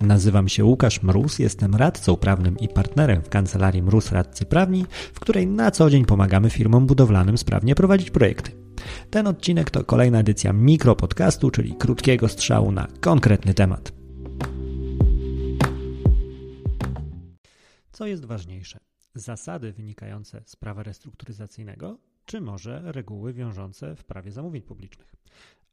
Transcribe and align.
Nazywam 0.00 0.48
się 0.48 0.64
Łukasz 0.64 1.02
Mróz, 1.02 1.38
jestem 1.38 1.74
radcą 1.74 2.16
prawnym 2.16 2.58
i 2.58 2.68
partnerem 2.68 3.22
w 3.22 3.28
kancelarii 3.28 3.82
Mróz 3.82 4.12
Radcy 4.12 4.46
Prawni, 4.46 4.86
w 5.14 5.20
której 5.20 5.46
na 5.46 5.70
co 5.70 5.90
dzień 5.90 6.04
pomagamy 6.04 6.50
firmom 6.50 6.86
budowlanym 6.86 7.38
sprawnie 7.38 7.74
prowadzić 7.74 8.10
projekty. 8.10 8.50
Ten 9.10 9.26
odcinek 9.26 9.70
to 9.70 9.84
kolejna 9.84 10.18
edycja 10.18 10.52
mikropodcastu, 10.52 11.50
czyli 11.50 11.74
krótkiego 11.74 12.28
strzału 12.28 12.72
na 12.72 12.88
konkretny 13.00 13.54
temat. 13.54 13.92
Co 17.92 18.06
jest 18.06 18.24
ważniejsze? 18.24 18.78
Zasady 19.14 19.72
wynikające 19.72 20.42
z 20.46 20.56
prawa 20.56 20.82
restrukturyzacyjnego, 20.82 21.98
czy 22.24 22.40
może 22.40 22.92
reguły 22.92 23.32
wiążące 23.32 23.96
w 23.96 24.04
prawie 24.04 24.32
zamówień 24.32 24.62
publicznych? 24.62 25.14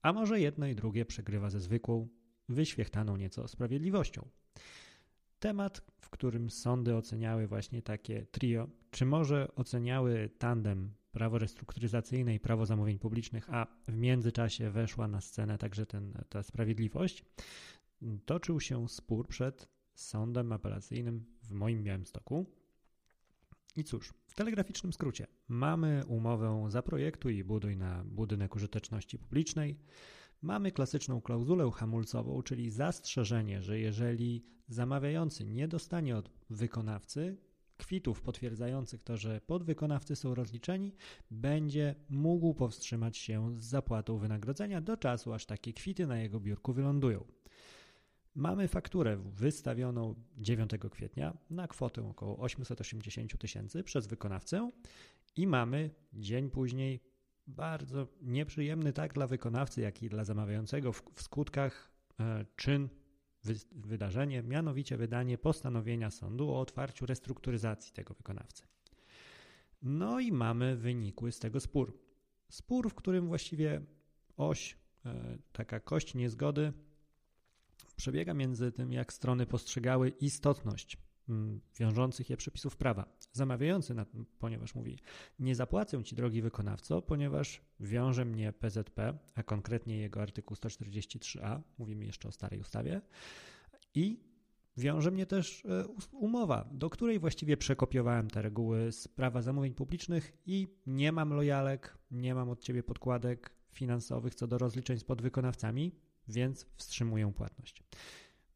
A 0.02 0.14
może 0.14 0.40
jedno 0.40 0.68
i 0.68 0.76
drugie 0.76 1.06
przegrywa 1.06 1.50
ze 1.50 1.60
zwykłą 1.60 2.08
wyświechtaną 2.50 3.18
nieco 3.18 3.48
sprawiedliwością. 3.48 4.28
Temat, 5.40 5.82
w 6.00 6.10
którym 6.10 6.50
sądy 6.50 6.96
oceniały 6.96 7.48
właśnie 7.48 7.82
takie 7.82 8.26
trio, 8.26 8.68
czy 8.92 9.06
może 9.06 9.56
oceniały 9.56 10.30
tandem 10.38 10.94
prawo 11.12 11.38
restrukturyzacyjne 11.38 12.36
i 12.36 12.40
prawo 12.40 12.66
zamówień 12.66 13.00
publicznych, 13.00 13.54
a 13.54 13.68
w 13.88 13.96
międzyczasie 13.96 14.70
weszła 14.70 15.08
na 15.08 15.22
scenę 15.22 15.58
także 15.58 15.86
ten, 15.86 16.14
ta 16.30 16.44
sprawiedliwość, 16.44 17.26
toczył 18.26 18.60
się 18.60 18.90
spór 18.90 19.28
przed 19.28 19.68
sądem 19.94 20.52
apelacyjnym 20.52 21.26
w 21.44 21.52
moim 21.52 21.84
Białymstoku. 21.84 22.46
I 23.76 23.84
cóż, 23.84 24.14
w 24.28 24.34
telegraficznym 24.34 24.94
skrócie, 24.94 25.28
mamy 25.48 26.04
umowę 26.08 26.66
zaprojektuj 26.70 27.38
i 27.38 27.44
buduj 27.44 27.78
na 27.78 28.04
budynek 28.06 28.56
użyteczności 28.56 29.20
publicznej. 29.20 29.78
Mamy 30.42 30.72
klasyczną 30.72 31.22
klauzulę 31.22 31.72
hamulcową, 31.72 32.42
czyli 32.42 32.70
zastrzeżenie, 32.70 33.62
że 33.62 33.80
jeżeli 33.80 34.46
zamawiający 34.68 35.46
nie 35.46 35.68
dostanie 35.68 36.18
od 36.18 36.30
wykonawcy 36.50 37.38
kwitów 37.78 38.22
potwierdzających 38.22 39.04
to, 39.04 39.18
że 39.18 39.42
podwykonawcy 39.42 40.16
są 40.16 40.36
rozliczeni, 40.36 40.96
będzie 41.32 41.96
mógł 42.10 42.54
powstrzymać 42.54 43.18
się 43.18 43.56
z 43.60 43.64
zapłatą 43.64 44.18
wynagrodzenia 44.18 44.82
do 44.82 44.98
czasu, 44.98 45.34
aż 45.34 45.46
takie 45.46 45.74
kwity 45.74 46.08
na 46.08 46.20
jego 46.20 46.40
biurku 46.40 46.74
wylądują. 46.74 47.26
Mamy 48.36 48.68
fakturę 48.68 49.18
wystawioną 49.18 50.16
9 50.38 50.72
kwietnia 50.92 51.38
na 51.50 51.68
kwotę 51.68 52.10
około 52.10 52.38
880 52.38 53.38
tysięcy 53.38 53.84
przez 53.84 54.08
wykonawcę 54.08 54.72
i 55.36 55.48
mamy 55.48 55.90
dzień 56.14 56.50
później 56.50 57.00
bardzo 57.48 58.08
nieprzyjemny 58.22 58.94
tak 58.94 59.14
dla 59.14 59.28
wykonawcy, 59.28 59.82
jak 59.82 60.04
i 60.04 60.10
dla 60.10 60.24
zamawiającego 60.24 60.92
w, 60.92 61.04
w 61.16 61.22
skutkach 61.22 61.92
e, 62.20 62.46
czyn, 62.56 62.90
wy, 63.44 63.54
wydarzenie, 63.72 64.44
mianowicie 64.44 64.98
wydanie 64.98 65.38
postanowienia 65.38 66.12
sądu 66.12 66.50
o 66.50 66.60
otwarciu 66.60 67.06
restrukturyzacji 67.06 67.94
tego 67.94 68.14
wykonawcy. 68.14 68.64
No 69.82 70.20
i 70.20 70.32
mamy 70.32 70.76
wynikły 70.76 71.32
z 71.32 71.40
tego 71.40 71.60
spór. 71.60 72.00
Spór, 72.50 72.90
w 72.90 72.96
którym 72.96 73.28
właściwie 73.28 73.82
oś, 74.38 74.78
e, 75.06 75.38
taka 75.52 75.80
kość 75.80 76.16
niezgody 76.16 76.74
przebiega 77.96 78.34
między 78.34 78.72
tym, 78.72 78.94
jak 78.94 79.14
strony 79.14 79.46
postrzegały 79.46 80.10
istotność 80.10 80.98
wiążących 81.80 82.30
je 82.30 82.38
przepisów 82.38 82.78
prawa. 82.78 83.06
Zamawiający, 83.32 83.94
na, 83.94 84.06
ponieważ 84.40 84.76
mówi, 84.76 85.00
nie 85.40 85.56
zapłacę 85.56 86.04
Ci, 86.04 86.16
drogi 86.16 86.42
wykonawco, 86.42 87.02
ponieważ 87.02 87.62
wiąże 87.80 88.26
mnie 88.26 88.54
PZP, 88.54 89.18
a 89.36 89.44
konkretnie 89.44 89.98
jego 89.98 90.22
artykuł 90.22 90.58
143a, 90.58 91.62
mówimy 91.78 92.06
jeszcze 92.06 92.28
o 92.28 92.32
starej 92.32 92.60
ustawie, 92.60 93.02
i 93.94 94.20
wiąże 94.78 95.12
mnie 95.12 95.26
też 95.26 95.66
e, 95.66 95.88
umowa, 96.12 96.70
do 96.72 96.90
której 96.90 97.20
właściwie 97.20 97.58
przekopiowałem 97.58 98.30
te 98.30 98.42
reguły 98.42 98.92
z 98.92 99.08
prawa 99.08 99.42
zamówień 99.42 99.74
publicznych 99.74 100.38
i 100.46 100.68
nie 100.88 101.12
mam 101.12 101.34
lojalek, 101.34 101.98
nie 102.12 102.36
mam 102.36 102.50
od 102.50 102.62
Ciebie 102.62 102.84
podkładek 102.84 103.52
finansowych 103.72 104.36
co 104.36 104.48
do 104.48 104.58
rozliczeń 104.58 105.00
z 105.00 105.04
podwykonawcami, 105.04 105.92
więc 106.28 106.66
wstrzymuję 106.76 107.34
płatność. 107.34 107.84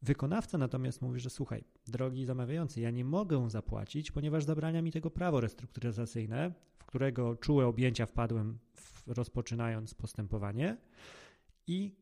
Wykonawca 0.02 0.58
natomiast 0.58 1.02
mówi, 1.02 1.20
że 1.20 1.30
słuchaj, 1.30 1.64
drogi 1.88 2.26
zamawiający, 2.26 2.82
ja 2.82 2.92
nie 2.92 3.06
mogę 3.06 3.50
zapłacić, 3.50 4.12
ponieważ 4.12 4.44
zabrania 4.44 4.82
mi 4.82 4.92
tego 4.92 5.12
prawo 5.12 5.42
restrukturyzacyjne, 5.42 6.52
w 6.78 6.86
którego 6.86 7.36
czułe 7.36 7.66
objęcia 7.66 8.06
wpadłem 8.06 8.60
w, 8.74 9.08
rozpoczynając 9.08 9.94
postępowanie 9.94 10.78
i 11.68 11.96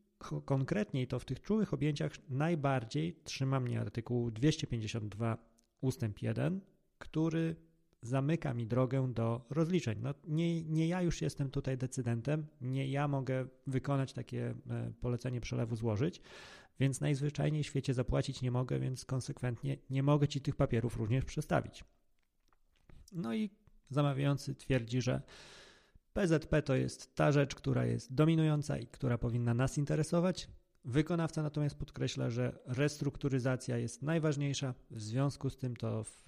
konkretniej 0.45 1.07
to 1.07 1.19
w 1.19 1.25
tych 1.25 1.41
czułych 1.41 1.73
objęciach 1.73 2.11
najbardziej 2.29 3.19
trzyma 3.23 3.59
mnie 3.59 3.81
artykuł 3.81 4.31
252 4.31 5.37
ustęp 5.81 6.21
1, 6.21 6.61
który 6.97 7.55
zamyka 8.01 8.53
mi 8.53 8.67
drogę 8.67 9.13
do 9.13 9.45
rozliczeń. 9.49 9.99
No, 10.01 10.13
nie, 10.27 10.63
nie 10.63 10.87
ja 10.87 11.01
już 11.01 11.21
jestem 11.21 11.51
tutaj 11.51 11.77
decydentem, 11.77 12.47
nie 12.61 12.87
ja 12.87 13.07
mogę 13.07 13.47
wykonać 13.67 14.13
takie 14.13 14.53
e, 14.69 14.91
polecenie 15.01 15.41
przelewu 15.41 15.75
złożyć, 15.75 16.21
więc 16.79 17.01
najzwyczajniej 17.01 17.63
w 17.63 17.67
świecie 17.67 17.93
zapłacić 17.93 18.41
nie 18.41 18.51
mogę, 18.51 18.79
więc 18.79 19.05
konsekwentnie 19.05 19.77
nie 19.89 20.03
mogę 20.03 20.27
ci 20.27 20.41
tych 20.41 20.55
papierów 20.55 20.97
również 20.97 21.25
przestawić. 21.25 21.83
No 23.11 23.35
i 23.35 23.49
zamawiający 23.89 24.55
twierdzi, 24.55 25.01
że 25.01 25.21
PZP 26.13 26.61
to 26.61 26.75
jest 26.75 27.15
ta 27.15 27.31
rzecz, 27.31 27.55
która 27.55 27.85
jest 27.85 28.13
dominująca 28.13 28.77
i 28.77 28.87
która 28.87 29.17
powinna 29.17 29.53
nas 29.53 29.77
interesować. 29.77 30.49
Wykonawca 30.85 31.43
natomiast 31.43 31.75
podkreśla, 31.75 32.29
że 32.29 32.59
restrukturyzacja 32.65 33.77
jest 33.77 34.01
najważniejsza, 34.01 34.73
w 34.91 35.01
związku 35.01 35.49
z 35.49 35.57
tym 35.57 35.75
to 35.75 36.03
w 36.03 36.25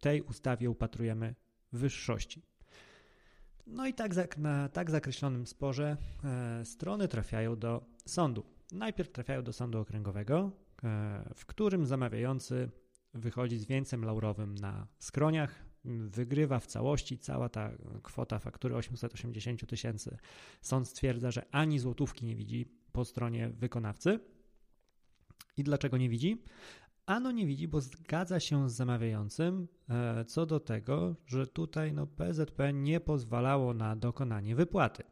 tej 0.00 0.22
ustawie 0.22 0.70
upatrujemy 0.70 1.34
wyższości. 1.72 2.42
No 3.66 3.86
i 3.86 3.94
tak 3.94 4.38
na 4.38 4.68
tak 4.68 4.90
zakreślonym 4.90 5.46
sporze 5.46 5.96
e, 6.24 6.64
strony 6.64 7.08
trafiają 7.08 7.56
do 7.56 7.84
sądu. 8.06 8.44
Najpierw 8.72 9.12
trafiają 9.12 9.42
do 9.42 9.52
sądu 9.52 9.78
okręgowego, 9.78 10.52
e, 10.84 11.30
w 11.34 11.46
którym 11.46 11.86
zamawiający 11.86 12.70
wychodzi 13.14 13.58
z 13.58 13.64
wieńcem 13.64 14.04
laurowym 14.04 14.54
na 14.54 14.86
skroniach, 14.98 15.70
wygrywa 15.84 16.58
w 16.58 16.66
całości 16.66 17.18
cała 17.18 17.48
ta 17.48 17.70
kwota 18.02 18.38
faktury 18.38 18.76
880 18.76 19.66
tysięcy. 19.66 20.16
Sąd 20.62 20.88
stwierdza, 20.88 21.30
że 21.30 21.46
ani 21.50 21.78
złotówki 21.78 22.26
nie 22.26 22.36
widzi 22.36 22.66
po 22.92 23.04
stronie 23.04 23.48
wykonawcy. 23.48 24.20
I 25.56 25.64
dlaczego 25.64 25.96
nie 25.96 26.08
widzi? 26.08 26.44
Ano 27.06 27.32
nie 27.32 27.46
widzi, 27.46 27.68
bo 27.68 27.80
zgadza 27.80 28.40
się 28.40 28.70
z 28.70 28.74
zamawiającym 28.74 29.68
e, 29.88 30.24
co 30.24 30.46
do 30.46 30.60
tego, 30.60 31.16
że 31.26 31.46
tutaj 31.46 31.92
no, 31.92 32.06
PZP 32.06 32.72
nie 32.72 33.00
pozwalało 33.00 33.74
na 33.74 33.96
dokonanie 33.96 34.54
wypłaty. 34.54 35.02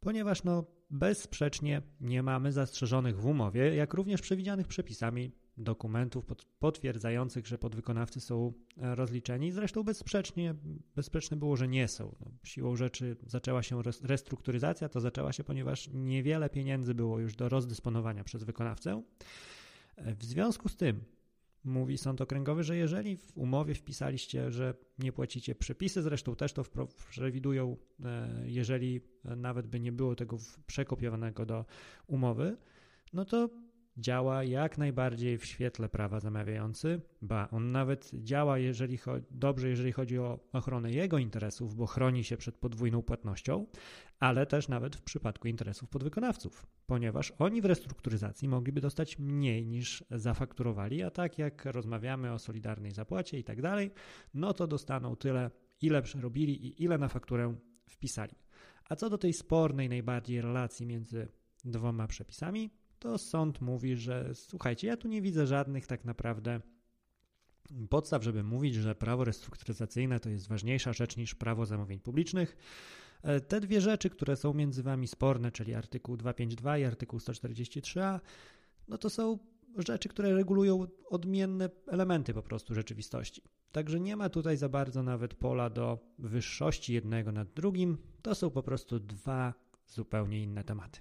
Ponieważ 0.00 0.44
no, 0.44 0.64
bezsprzecznie 0.92 1.82
nie 2.00 2.22
mamy 2.22 2.52
zastrzeżonych 2.52 3.20
w 3.20 3.26
umowie, 3.26 3.74
jak 3.74 3.94
również 3.94 4.20
przewidzianych 4.20 4.66
przepisami 4.66 5.32
dokumentów 5.56 6.24
potwierdzających, 6.58 7.46
że 7.46 7.58
podwykonawcy 7.58 8.20
są 8.20 8.52
e, 8.76 8.94
rozliczeni. 8.94 9.52
Zresztą 9.52 9.82
bezsprzecznie, 9.82 10.54
bezsprzeczne 10.96 11.36
było, 11.36 11.56
że 11.56 11.68
nie 11.68 11.88
są. 11.88 12.14
No, 12.20 12.26
siłą 12.44 12.76
rzeczy 12.76 13.16
zaczęła 13.26 13.62
się 13.62 13.82
restrukturyzacja, 14.02 14.88
to 14.88 15.00
zaczęła 15.00 15.32
się, 15.32 15.44
ponieważ 15.44 15.88
niewiele 15.92 16.50
pieniędzy 16.50 16.94
było 16.94 17.18
już 17.18 17.36
do 17.36 17.48
rozdysponowania 17.48 18.24
przez 18.24 18.44
wykonawcę. 18.44 19.02
E, 19.96 20.14
w 20.14 20.24
związku 20.24 20.68
z 20.68 20.76
tym 20.76 21.04
mówi 21.64 21.98
sąd 21.98 22.20
okręgowy, 22.20 22.64
że 22.64 22.76
jeżeli 22.76 23.16
w 23.16 23.36
umowie 23.36 23.74
wpisaliście, 23.74 24.50
że 24.50 24.74
nie 24.98 25.12
płacicie 25.12 25.54
przepisy, 25.54 26.02
zresztą 26.02 26.36
też 26.36 26.52
to 26.52 26.64
przewidują, 27.10 27.76
e, 28.04 28.28
jeżeli 28.46 29.00
nawet 29.24 29.66
by 29.66 29.80
nie 29.80 29.92
było 29.92 30.14
tego 30.14 30.36
przekopiowanego 30.66 31.46
do 31.46 31.64
umowy, 32.06 32.56
no 33.12 33.24
to 33.24 33.48
działa 33.96 34.44
jak 34.44 34.78
najbardziej 34.78 35.38
w 35.38 35.44
świetle 35.44 35.88
prawa 35.88 36.20
zamawiający, 36.20 37.00
ba, 37.22 37.48
on 37.50 37.72
nawet 37.72 38.10
działa 38.14 38.58
jeżeli 38.58 38.98
dobrze, 39.30 39.68
jeżeli 39.68 39.92
chodzi 39.92 40.18
o 40.18 40.38
ochronę 40.52 40.92
jego 40.92 41.18
interesów, 41.18 41.74
bo 41.74 41.86
chroni 41.86 42.24
się 42.24 42.36
przed 42.36 42.58
podwójną 42.58 43.02
płatnością, 43.02 43.66
ale 44.18 44.46
też 44.46 44.68
nawet 44.68 44.96
w 44.96 45.02
przypadku 45.02 45.48
interesów 45.48 45.88
podwykonawców, 45.88 46.66
ponieważ 46.86 47.32
oni 47.38 47.62
w 47.62 47.64
restrukturyzacji 47.64 48.48
mogliby 48.48 48.80
dostać 48.80 49.18
mniej 49.18 49.66
niż 49.66 50.04
zafakturowali, 50.10 51.02
a 51.02 51.10
tak 51.10 51.38
jak 51.38 51.64
rozmawiamy 51.64 52.32
o 52.32 52.38
solidarnej 52.38 52.92
zapłacie 52.92 53.38
i 53.38 53.44
tak 53.44 53.62
dalej, 53.62 53.90
no 54.34 54.54
to 54.54 54.66
dostaną 54.66 55.16
tyle, 55.16 55.50
ile 55.80 56.02
przerobili 56.02 56.66
i 56.66 56.82
ile 56.84 56.98
na 56.98 57.08
fakturę 57.08 57.54
wpisali. 57.88 58.34
A 58.88 58.96
co 58.96 59.10
do 59.10 59.18
tej 59.18 59.32
spornej 59.32 59.88
najbardziej 59.88 60.40
relacji 60.40 60.86
między 60.86 61.28
dwoma 61.64 62.06
przepisami, 62.06 62.70
to 63.02 63.18
sąd 63.18 63.60
mówi, 63.60 63.96
że 63.96 64.34
słuchajcie, 64.34 64.86
ja 64.86 64.96
tu 64.96 65.08
nie 65.08 65.22
widzę 65.22 65.46
żadnych 65.46 65.86
tak 65.86 66.04
naprawdę 66.04 66.60
podstaw, 67.90 68.22
żeby 68.22 68.42
mówić, 68.42 68.74
że 68.74 68.94
prawo 68.94 69.24
restrukturyzacyjne 69.24 70.20
to 70.20 70.30
jest 70.30 70.48
ważniejsza 70.48 70.92
rzecz 70.92 71.16
niż 71.16 71.34
prawo 71.34 71.66
zamówień 71.66 72.00
publicznych. 72.00 72.56
E, 73.22 73.40
te 73.40 73.60
dwie 73.60 73.80
rzeczy, 73.80 74.10
które 74.10 74.36
są 74.36 74.54
między 74.54 74.82
wami 74.82 75.08
sporne, 75.08 75.52
czyli 75.52 75.74
artykuł 75.74 76.16
252 76.16 76.78
i 76.78 76.84
artykuł 76.84 77.18
143a, 77.18 78.20
no 78.88 78.98
to 78.98 79.10
są 79.10 79.38
rzeczy, 79.78 80.08
które 80.08 80.34
regulują 80.34 80.86
odmienne 81.08 81.70
elementy 81.86 82.34
po 82.34 82.42
prostu 82.42 82.74
rzeczywistości. 82.74 83.42
Także 83.72 84.00
nie 84.00 84.16
ma 84.16 84.28
tutaj 84.28 84.56
za 84.56 84.68
bardzo 84.68 85.02
nawet 85.02 85.34
pola 85.34 85.70
do 85.70 85.98
wyższości 86.18 86.92
jednego 86.92 87.32
nad 87.32 87.52
drugim. 87.52 87.98
To 88.22 88.34
są 88.34 88.50
po 88.50 88.62
prostu 88.62 89.00
dwa 89.00 89.54
zupełnie 89.86 90.42
inne 90.42 90.64
tematy. 90.64 91.00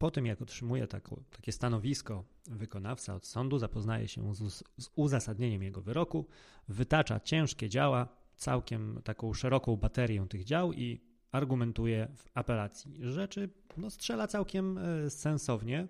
Po 0.00 0.10
tym, 0.10 0.26
jak 0.26 0.42
otrzymuje 0.42 0.86
takie 1.30 1.52
stanowisko 1.52 2.24
wykonawca 2.46 3.14
od 3.14 3.26
sądu, 3.26 3.58
zapoznaje 3.58 4.08
się 4.08 4.34
z, 4.34 4.64
z 4.78 4.90
uzasadnieniem 4.94 5.62
jego 5.62 5.80
wyroku, 5.80 6.26
wytacza 6.68 7.20
ciężkie 7.20 7.68
działa, 7.68 8.08
całkiem 8.36 9.00
taką 9.04 9.34
szeroką 9.34 9.76
baterię 9.76 10.26
tych 10.28 10.44
dział 10.44 10.72
i 10.72 11.00
argumentuje 11.32 12.08
w 12.16 12.28
apelacji. 12.34 12.98
Rzeczy 13.00 13.50
no, 13.76 13.90
strzela 13.90 14.26
całkiem 14.26 14.78
e, 14.78 15.10
sensownie, 15.10 15.78
e, 15.80 15.86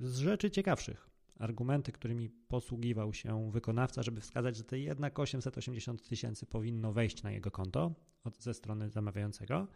z 0.00 0.18
rzeczy 0.18 0.50
ciekawszych. 0.50 1.10
Argumenty, 1.38 1.92
którymi 1.92 2.30
posługiwał 2.30 3.14
się 3.14 3.50
wykonawca, 3.50 4.02
żeby 4.02 4.20
wskazać, 4.20 4.56
że 4.56 4.64
te 4.64 4.78
jednak 4.78 5.18
880 5.18 6.08
tysięcy 6.08 6.46
powinno 6.46 6.92
wejść 6.92 7.22
na 7.22 7.30
jego 7.30 7.50
konto 7.50 7.94
od, 8.24 8.42
ze 8.42 8.54
strony 8.54 8.90
zamawiającego. 8.90 9.66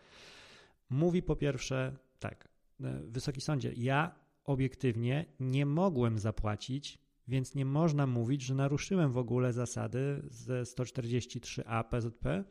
Mówi 0.91 1.23
po 1.23 1.37
pierwsze 1.37 1.96
tak, 2.19 2.57
Wysoki 3.04 3.40
Sądzie, 3.40 3.72
ja 3.76 4.14
obiektywnie 4.44 5.26
nie 5.40 5.66
mogłem 5.66 6.19
zapłacić 6.19 6.98
więc 7.28 7.54
nie 7.54 7.64
można 7.64 8.06
mówić, 8.06 8.42
że 8.42 8.54
naruszyłem 8.54 9.12
w 9.12 9.19
ogóle 9.19 9.52
zasady 9.52 10.22
ze 10.30 10.62
143a 10.62 11.84
PZP, 11.84 12.44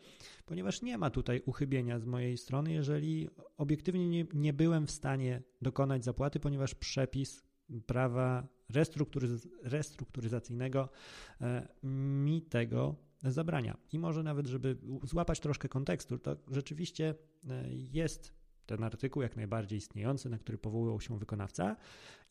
ponieważ 0.46 0.82
nie 0.82 0.98
ma 0.98 1.10
tutaj 1.10 1.42
uchybienia 1.46 2.00
z 2.00 2.06
mojej 2.06 2.38
strony, 2.38 2.74
jeżeli 2.74 3.30
obiektywnie 3.58 4.10
nie, 4.10 4.26
nie 4.34 4.54
byłem 4.54 4.88
w 4.88 4.92
stanie 4.92 5.44
dokonać 5.62 6.06
zapłaty, 6.06 6.40
ponieważ 6.40 6.76
przepis 6.76 7.44
prawa 7.86 8.48
restrukturyz 8.70 9.48
restrukturyzacyjnego 9.64 10.90
e, 11.42 11.68
mi 11.84 12.42
tego 12.42 12.96
zabrania. 13.24 13.78
I 13.92 14.00
może 14.00 14.24
nawet, 14.24 14.48
żeby 14.48 14.78
złapać 15.04 15.40
troszkę 15.40 15.70
kontekstu, 15.70 16.20
to 16.20 16.36
rzeczywiście 16.52 17.16
e, 17.50 17.70
jest 17.74 18.37
ten 18.68 18.84
artykuł 18.84 19.22
jak 19.22 19.36
najbardziej 19.36 19.78
istniejący, 19.78 20.30
na 20.30 20.38
który 20.38 20.58
powoływał 20.58 21.02
się 21.02 21.20
wykonawca, 21.20 21.76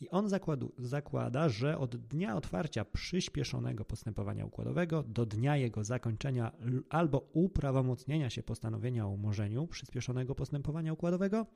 i 0.01 0.11
on 0.11 0.29
zakładu, 0.29 0.73
zakłada, 0.79 1.49
że 1.49 1.79
od 1.79 1.97
dnia 1.97 2.37
otwarcia 2.37 2.85
przyspieszonego 2.85 3.85
postępowania 3.85 4.47
układowego 4.47 5.03
do 5.03 5.27
dnia 5.27 5.57
jego 5.57 5.85
zakończenia 5.85 6.53
albo 6.89 7.31
uprawomocnienia 7.33 8.31
się 8.31 8.43
postanowienia 8.43 9.07
o 9.07 9.11
umorzeniu 9.11 9.67
przyspieszonego 9.67 10.35
postępowania 10.35 10.93
układowego, 10.93 11.47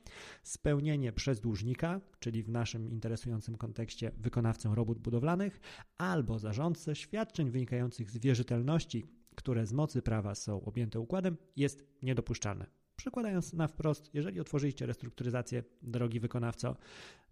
spełnienie 0.43 1.11
przez 1.11 1.39
dłużnika, 1.39 2.01
czyli 2.19 2.43
w 2.43 2.49
naszym 2.49 2.89
interesującym 2.89 3.57
kontekście 3.57 4.11
wykonawcę 4.17 4.71
robót 4.75 4.99
budowlanych, 4.99 5.59
albo 5.97 6.39
zarządcę 6.39 6.95
świadczeń 6.95 7.49
wynikających 7.49 8.11
z 8.11 8.17
wierzytelności, 8.17 9.05
które 9.35 9.65
z 9.65 9.73
mocy 9.73 10.01
prawa 10.01 10.35
są 10.35 10.65
objęte 10.65 10.99
układem, 10.99 11.37
jest 11.55 11.85
niedopuszczalne. 12.01 12.80
Przekładając 13.01 13.53
na 13.53 13.67
wprost, 13.67 14.09
jeżeli 14.13 14.39
otworzyliście 14.39 14.85
restrukturyzację, 14.85 15.63
drogi 15.81 16.19
wykonawco, 16.19 16.75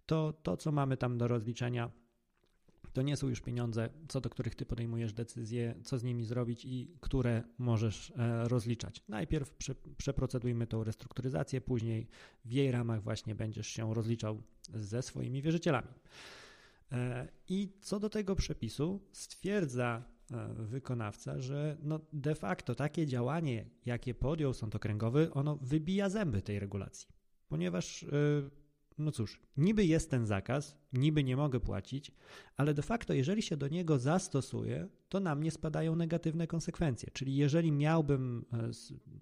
to 0.06 0.32
to, 0.42 0.56
co 0.56 0.72
mamy 0.72 0.96
tam 0.96 1.18
do 1.18 1.28
rozliczenia, 1.28 1.90
to 2.92 3.02
nie 3.02 3.16
są 3.16 3.28
już 3.28 3.40
pieniądze, 3.40 3.88
co 4.08 4.20
do 4.20 4.30
których 4.30 4.54
ty 4.54 4.66
podejmujesz 4.66 5.12
decyzję, 5.12 5.74
co 5.84 5.98
z 5.98 6.04
nimi 6.04 6.24
zrobić 6.24 6.64
i 6.64 6.96
które 7.00 7.42
możesz 7.58 8.10
e, 8.16 8.48
rozliczać. 8.48 9.02
Najpierw 9.08 9.52
prze, 9.52 9.74
przeprocedujmy 9.96 10.66
tą 10.66 10.84
restrukturyzację, 10.84 11.60
później 11.60 12.08
w 12.44 12.52
jej 12.52 12.70
ramach 12.70 13.02
właśnie 13.02 13.34
będziesz 13.34 13.66
się 13.66 13.94
rozliczał 13.94 14.42
ze 14.74 15.02
swoimi 15.02 15.42
wierzycielami. 15.42 15.88
E, 16.92 17.28
I 17.48 17.72
co 17.80 18.00
do 18.00 18.10
tego 18.10 18.36
przepisu, 18.36 19.00
stwierdza 19.12 20.02
wykonawca, 20.58 21.40
że 21.40 21.76
no 21.82 22.00
de 22.12 22.34
facto 22.34 22.74
takie 22.74 23.06
działanie, 23.06 23.70
jakie 23.86 24.14
podjął 24.14 24.52
sąd 24.52 24.74
okręgowy, 24.74 25.32
ono 25.32 25.56
wybija 25.56 26.08
zęby 26.08 26.42
tej 26.42 26.58
regulacji. 26.58 27.08
Ponieważ, 27.48 28.02
e, 28.02 28.06
no 28.98 29.10
cóż, 29.10 29.40
niby 29.56 29.84
jest 29.84 30.10
ten 30.10 30.26
zakaz, 30.26 30.76
niby 30.92 31.24
nie 31.24 31.36
mogę 31.36 31.60
płacić, 31.60 32.12
ale 32.56 32.74
de 32.74 32.82
facto, 32.82 33.12
jeżeli 33.12 33.42
się 33.42 33.56
do 33.56 33.68
niego 33.68 33.98
zastosuje, 33.98 34.88
to 35.08 35.20
na 35.20 35.34
mnie 35.34 35.50
spadają 35.50 35.96
negatywne 35.96 36.46
konsekwencje. 36.46 37.10
Czyli 37.12 37.36
jeżeli 37.36 37.72
miałbym, 37.72 38.44
e, 38.52 38.70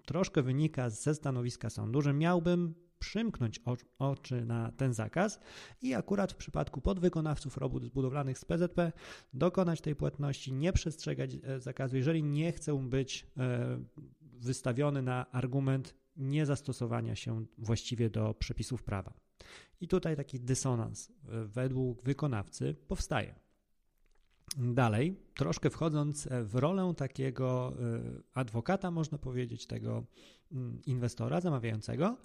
troszkę 0.05 0.41
wynika 0.41 0.89
ze 0.89 1.15
stanowiska 1.15 1.69
sądu, 1.69 2.01
że 2.01 2.13
miałbym 2.13 2.75
przymknąć 2.99 3.61
oczy 3.99 4.45
na 4.45 4.71
ten 4.71 4.93
zakaz 4.93 5.39
i 5.81 5.93
akurat 5.93 6.33
w 6.33 6.35
przypadku 6.35 6.81
podwykonawców 6.81 7.57
robót 7.57 7.89
budowlanych 7.89 8.39
z 8.39 8.45
PZP 8.45 8.91
dokonać 9.33 9.81
tej 9.81 9.95
płatności, 9.95 10.53
nie 10.53 10.73
przestrzegać 10.73 11.31
e, 11.43 11.59
zakazu, 11.59 11.97
jeżeli 11.97 12.23
nie 12.23 12.51
chcę 12.51 12.89
być 12.89 13.27
e, 13.37 13.79
wystawiony 14.21 15.01
na 15.01 15.31
argument 15.31 15.95
niezastosowania 16.15 17.15
się 17.15 17.45
właściwie 17.57 18.09
do 18.09 18.33
przepisów 18.33 18.83
prawa. 18.83 19.13
I 19.81 19.87
tutaj 19.87 20.15
taki 20.15 20.39
dysonans 20.39 21.09
e, 21.09 21.45
według 21.45 22.03
wykonawcy 22.03 22.75
powstaje. 22.87 23.35
Dalej, 24.57 25.15
troszkę 25.35 25.69
wchodząc 25.69 26.27
w 26.43 26.55
rolę 26.55 26.93
takiego 26.97 27.73
adwokata, 28.33 28.91
można 28.91 29.17
powiedzieć, 29.17 29.67
tego 29.67 30.05
mm, 30.51 30.81
inwestora 30.85 31.41
zamawiającego, 31.41 32.17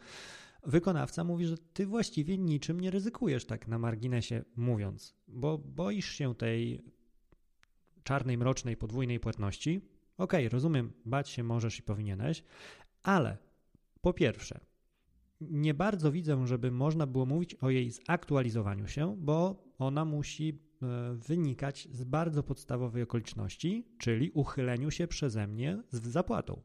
wykonawca 0.66 1.24
mówi, 1.24 1.46
że 1.46 1.58
ty 1.58 1.86
właściwie 1.86 2.38
niczym 2.38 2.80
nie 2.80 2.90
ryzykujesz, 2.90 3.44
tak 3.44 3.68
na 3.68 3.78
marginesie 3.78 4.44
mówiąc, 4.56 5.14
bo 5.28 5.58
boisz 5.58 6.08
się 6.12 6.34
tej 6.34 6.84
czarnej, 8.02 8.38
mrocznej, 8.38 8.76
podwójnej 8.76 9.20
płatności. 9.20 9.80
Okej, 10.18 10.46
okay, 10.46 10.48
rozumiem, 10.48 10.92
bać 11.04 11.28
się 11.28 11.42
możesz 11.42 11.78
i 11.78 11.82
powinieneś, 11.82 12.44
ale 13.02 13.38
po 14.00 14.12
pierwsze, 14.12 14.60
nie 15.40 15.74
bardzo 15.74 16.12
widzę, 16.12 16.46
żeby 16.46 16.70
można 16.70 17.06
było 17.06 17.26
mówić 17.26 17.54
o 17.54 17.70
jej 17.70 17.90
zaktualizowaniu 17.90 18.88
się, 18.88 19.16
bo 19.18 19.64
ona 19.78 20.04
musi 20.04 20.48
e, 20.82 21.14
wynikać 21.14 21.88
z 21.92 22.04
bardzo 22.04 22.42
podstawowej 22.42 23.02
okoliczności, 23.02 23.86
czyli 23.98 24.30
uchyleniu 24.30 24.90
się 24.90 25.06
przeze 25.06 25.46
mnie 25.46 25.82
z 25.90 26.08
zapłatą 26.08 26.62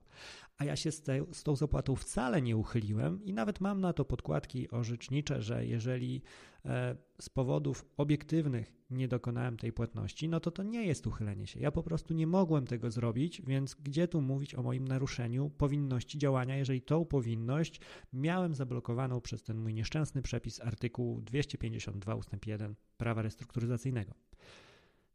a 0.59 0.65
ja 0.65 0.75
się 0.75 0.91
z, 0.91 1.01
te, 1.01 1.25
z 1.31 1.43
tą 1.43 1.55
zapłatą 1.55 1.95
wcale 1.95 2.41
nie 2.41 2.57
uchyliłem 2.57 3.25
i 3.25 3.33
nawet 3.33 3.61
mam 3.61 3.81
na 3.81 3.93
to 3.93 4.05
podkładki 4.05 4.71
orzecznicze, 4.71 5.41
że 5.41 5.65
jeżeli 5.65 6.21
e, 6.65 6.95
z 7.21 7.29
powodów 7.29 7.85
obiektywnych 7.97 8.73
nie 8.89 9.07
dokonałem 9.07 9.57
tej 9.57 9.73
płatności, 9.73 10.29
no 10.29 10.39
to 10.39 10.51
to 10.51 10.63
nie 10.63 10.85
jest 10.85 11.07
uchylenie 11.07 11.47
się. 11.47 11.59
Ja 11.59 11.71
po 11.71 11.83
prostu 11.83 12.13
nie 12.13 12.27
mogłem 12.27 12.67
tego 12.67 12.91
zrobić, 12.91 13.41
więc 13.41 13.75
gdzie 13.75 14.07
tu 14.07 14.21
mówić 14.21 14.55
o 14.55 14.63
moim 14.63 14.87
naruszeniu 14.87 15.49
powinności 15.49 16.17
działania, 16.17 16.57
jeżeli 16.57 16.81
tą 16.81 17.05
powinność 17.05 17.81
miałem 18.13 18.53
zablokowaną 18.53 19.21
przez 19.21 19.43
ten 19.43 19.57
mój 19.57 19.73
nieszczęsny 19.73 20.21
przepis 20.21 20.61
artykułu 20.61 21.21
252 21.21 22.15
ust. 22.15 22.29
1 22.45 22.75
prawa 22.97 23.21
restrukturyzacyjnego. 23.21 24.13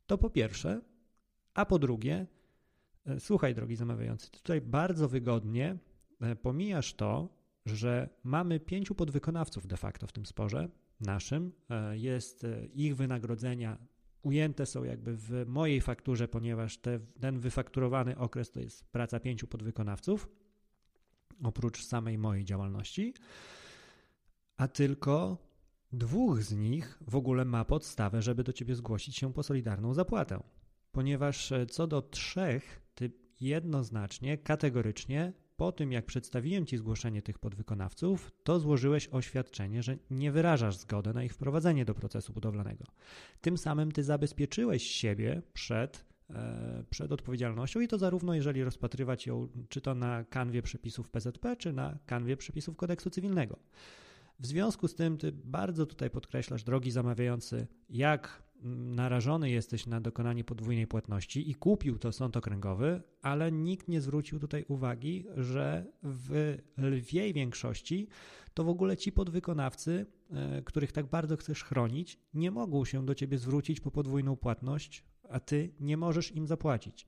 To 0.07 0.19
po 0.19 0.31
pierwsze, 0.31 0.81
a 1.55 1.67
po 1.67 1.79
drugie, 1.79 2.27
słuchaj, 3.19 3.55
drogi 3.55 3.77
zamawiający, 3.77 4.31
tutaj 4.31 4.61
bardzo 4.61 5.09
wygodnie 5.09 5.79
e, 6.21 6.37
pomijasz 6.37 6.95
to, 6.95 7.29
że 7.67 8.09
mamy 8.25 8.61
pięciu 8.61 8.95
podwykonawców 8.95 9.67
de 9.67 9.77
facto 9.77 10.07
w 10.07 10.13
tym 10.13 10.27
sporze 10.27 10.69
naszym. 11.01 11.53
E, 11.71 11.99
jest 11.99 12.47
ich 12.75 12.97
wynagrodzenia 12.97 13.79
ujęte 14.23 14.67
są 14.67 14.85
jakby 14.85 15.17
w 15.17 15.45
mojej 15.47 15.81
fakturze, 15.81 16.29
ponieważ 16.29 16.79
te, 16.79 17.01
ten 17.21 17.39
wyfakturowany 17.39 18.19
okres 18.19 18.51
to 18.51 18.61
jest 18.61 18.85
praca 18.85 19.21
pięciu 19.21 19.47
podwykonawców, 19.47 20.29
oprócz 21.43 21.85
samej 21.85 22.19
mojej 22.19 22.45
działalności, 22.45 23.15
a 24.57 24.69
tylko 24.69 25.39
dwóch 25.93 26.43
z 26.43 26.53
nich 26.53 26.99
w 27.01 27.17
ogóle 27.17 27.45
ma 27.45 27.65
podstawę, 27.65 28.23
żeby 28.23 28.45
do 28.45 28.53
ciebie 28.53 28.75
zgłosić 28.75 29.17
się 29.17 29.33
po 29.33 29.43
solidarną 29.43 29.95
zapłatę. 29.95 30.43
Ponieważ 30.93 31.53
co 31.71 31.87
do 31.87 32.03
trzech 32.03 32.84
ty 32.95 33.13
jednoznacznie, 33.41 34.39
kategorycznie 34.39 35.33
po 35.57 35.73
tym, 35.73 35.93
jak 35.93 36.07
przedstawiłem 36.07 36.67
Ci 36.67 36.77
zgłoszenie 36.77 37.23
tych 37.23 37.39
podwykonawców, 37.39 38.33
to 38.43 38.61
złożyłeś 38.61 39.09
oświadczenie, 39.09 39.83
że 39.83 39.97
nie 40.11 40.33
wyrażasz 40.33 40.77
zgody 40.77 41.15
na 41.15 41.25
ich 41.25 41.33
wprowadzenie 41.33 41.85
do 41.85 41.95
procesu 41.95 42.33
budowlanego. 42.33 42.85
Tym 43.41 43.59
samym 43.59 43.93
Ty 43.93 44.03
zabezpieczyłeś 44.03 44.83
siebie 44.83 45.43
przed 45.53 46.05
przed 46.91 47.13
odpowiedzialnością 47.13 47.81
i 47.81 47.89
to 47.89 47.99
zarówno 47.99 48.35
jeżeli 48.35 48.65
rozpatrywać 48.65 49.27
ją 49.27 49.49
czy 49.69 49.81
to 49.81 49.95
na 49.95 50.25
kanwie 50.25 50.63
przepisów 50.63 51.09
PZP, 51.09 51.57
czy 51.57 51.73
na 51.73 51.99
kanwie 52.07 52.37
przepisów 52.37 52.77
kodeksu 52.77 53.11
cywilnego. 53.11 53.59
W 54.41 54.47
związku 54.47 54.89
z 54.89 54.95
tym 54.95 55.19
ty 55.19 55.33
bardzo 55.33 55.87
tutaj 55.87 56.11
podkreślasz, 56.11 56.65
drogi 56.65 56.91
zamawiający, 56.91 57.67
jak 57.91 58.43
narażony 58.65 59.51
jesteś 59.51 59.87
na 59.87 60.01
dokonanie 60.01 60.45
podwójnej 60.45 60.87
płatności 60.87 61.51
i 61.51 61.55
kupił 61.55 61.99
to 61.99 62.13
sąd 62.13 62.37
okręgowy, 62.37 63.03
ale 63.23 63.53
nikt 63.53 63.89
nie 63.89 64.01
zwrócił 64.01 64.41
tutaj 64.41 64.65
uwagi, 64.69 65.27
że 65.37 65.87
w 66.03 66.57
lwiej 66.77 67.33
większości 67.33 68.09
to 68.55 68.65
w 68.65 68.69
ogóle 68.69 68.97
ci 68.97 69.13
podwykonawcy, 69.13 70.07
e, 70.31 70.63
których 70.63 70.93
tak 70.93 71.07
bardzo 71.07 71.37
chcesz 71.37 71.65
chronić, 71.65 72.19
nie 72.35 72.51
mogą 72.51 72.85
się 72.85 73.07
do 73.07 73.15
ciebie 73.15 73.39
zwrócić 73.39 73.81
po 73.81 73.91
podwójną 73.91 74.37
płatność, 74.37 75.05
a 75.31 75.41
ty 75.41 75.71
nie 75.81 75.97
możesz 75.97 76.33
im 76.33 76.47
zapłacić. 76.47 77.07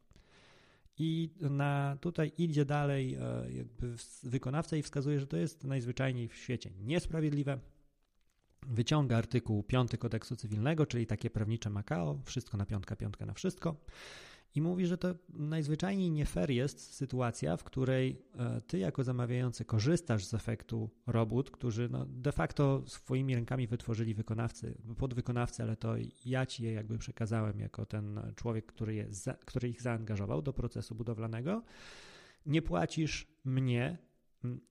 I 0.99 1.31
na, 1.41 1.97
tutaj 2.01 2.33
idzie 2.39 2.65
dalej 2.65 3.15
e, 3.15 3.53
jakby 3.53 3.95
wykonawca 4.23 4.77
i 4.77 4.83
wskazuje, 4.83 5.21
że 5.21 5.27
to 5.27 5.37
jest 5.37 5.65
najzwyczajniej 5.65 6.29
w 6.29 6.35
świecie 6.35 6.71
niesprawiedliwe. 6.81 7.59
Wyciąga 8.63 9.17
artykuł 9.17 9.63
5 9.63 9.91
kodeksu 9.99 10.37
cywilnego, 10.37 10.87
czyli 10.87 11.07
takie 11.07 11.31
prawnicze 11.31 11.71
Makao, 11.71 12.21
wszystko 12.25 12.57
na 12.57 12.67
piątkę, 12.67 12.97
piątkę 12.97 13.27
na 13.27 13.35
wszystko 13.35 13.77
i 14.57 14.63
mówi, 14.63 14.87
że 14.87 14.99
to 14.99 15.15
najzwyczajniej 15.29 16.11
nie 16.11 16.27
fair 16.27 16.51
jest 16.51 16.95
sytuacja, 16.95 17.57
w 17.57 17.65
której 17.65 18.23
e, 18.39 18.61
ty 18.61 18.79
jako 18.79 19.05
zamawiający 19.05 19.65
korzystasz 19.65 20.25
z 20.25 20.35
efektu 20.35 20.91
robót, 21.07 21.51
którzy 21.51 21.89
no 21.89 22.07
de 22.09 22.33
facto 22.33 22.83
swoimi 22.87 23.35
rękami 23.35 23.67
wytworzyli 23.67 24.15
wykonawcy, 24.15 24.79
podwykonawcy, 24.99 25.63
ale 25.63 25.77
to 25.77 25.95
ja 26.25 26.47
ci 26.47 26.65
je 26.65 26.73
jakby 26.73 26.99
przekazałem 26.99 27.61
jako 27.61 27.87
ten 27.87 28.21
człowiek, 28.37 28.67
który, 28.67 28.95
je, 28.95 29.09
który 29.45 29.69
ich 29.69 29.83
zaangażował 29.83 30.43
do 30.43 30.53
procesu 30.53 30.95
budowlanego. 30.95 31.63
Nie 32.47 32.63
płacisz 32.63 33.27
mnie, 33.45 33.99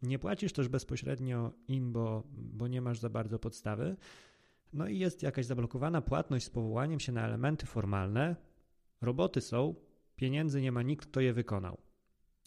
nie 0.02 0.20
płacisz 0.20 0.54
też 0.54 0.68
bezpośrednio 0.68 1.54
im, 1.68 1.94
bo, 1.94 2.24
bo 2.32 2.68
nie 2.68 2.82
masz 2.82 3.00
za 3.00 3.10
bardzo 3.10 3.40
podstawy. 3.40 3.96
No 4.74 4.88
i 4.88 5.00
jest 5.00 5.24
jakaś 5.24 5.46
zablokowana 5.46 6.02
płatność 6.02 6.46
z 6.46 6.50
powołaniem 6.50 7.00
się 7.00 7.12
na 7.12 7.26
elementy 7.26 7.66
formalne, 7.66 8.36
Roboty 9.02 9.42
są, 9.42 9.76
pieniędzy 10.16 10.62
nie 10.62 10.72
ma 10.72 10.82
nikt, 10.82 11.06
kto 11.06 11.22
je 11.22 11.34
wykonał. 11.34 11.78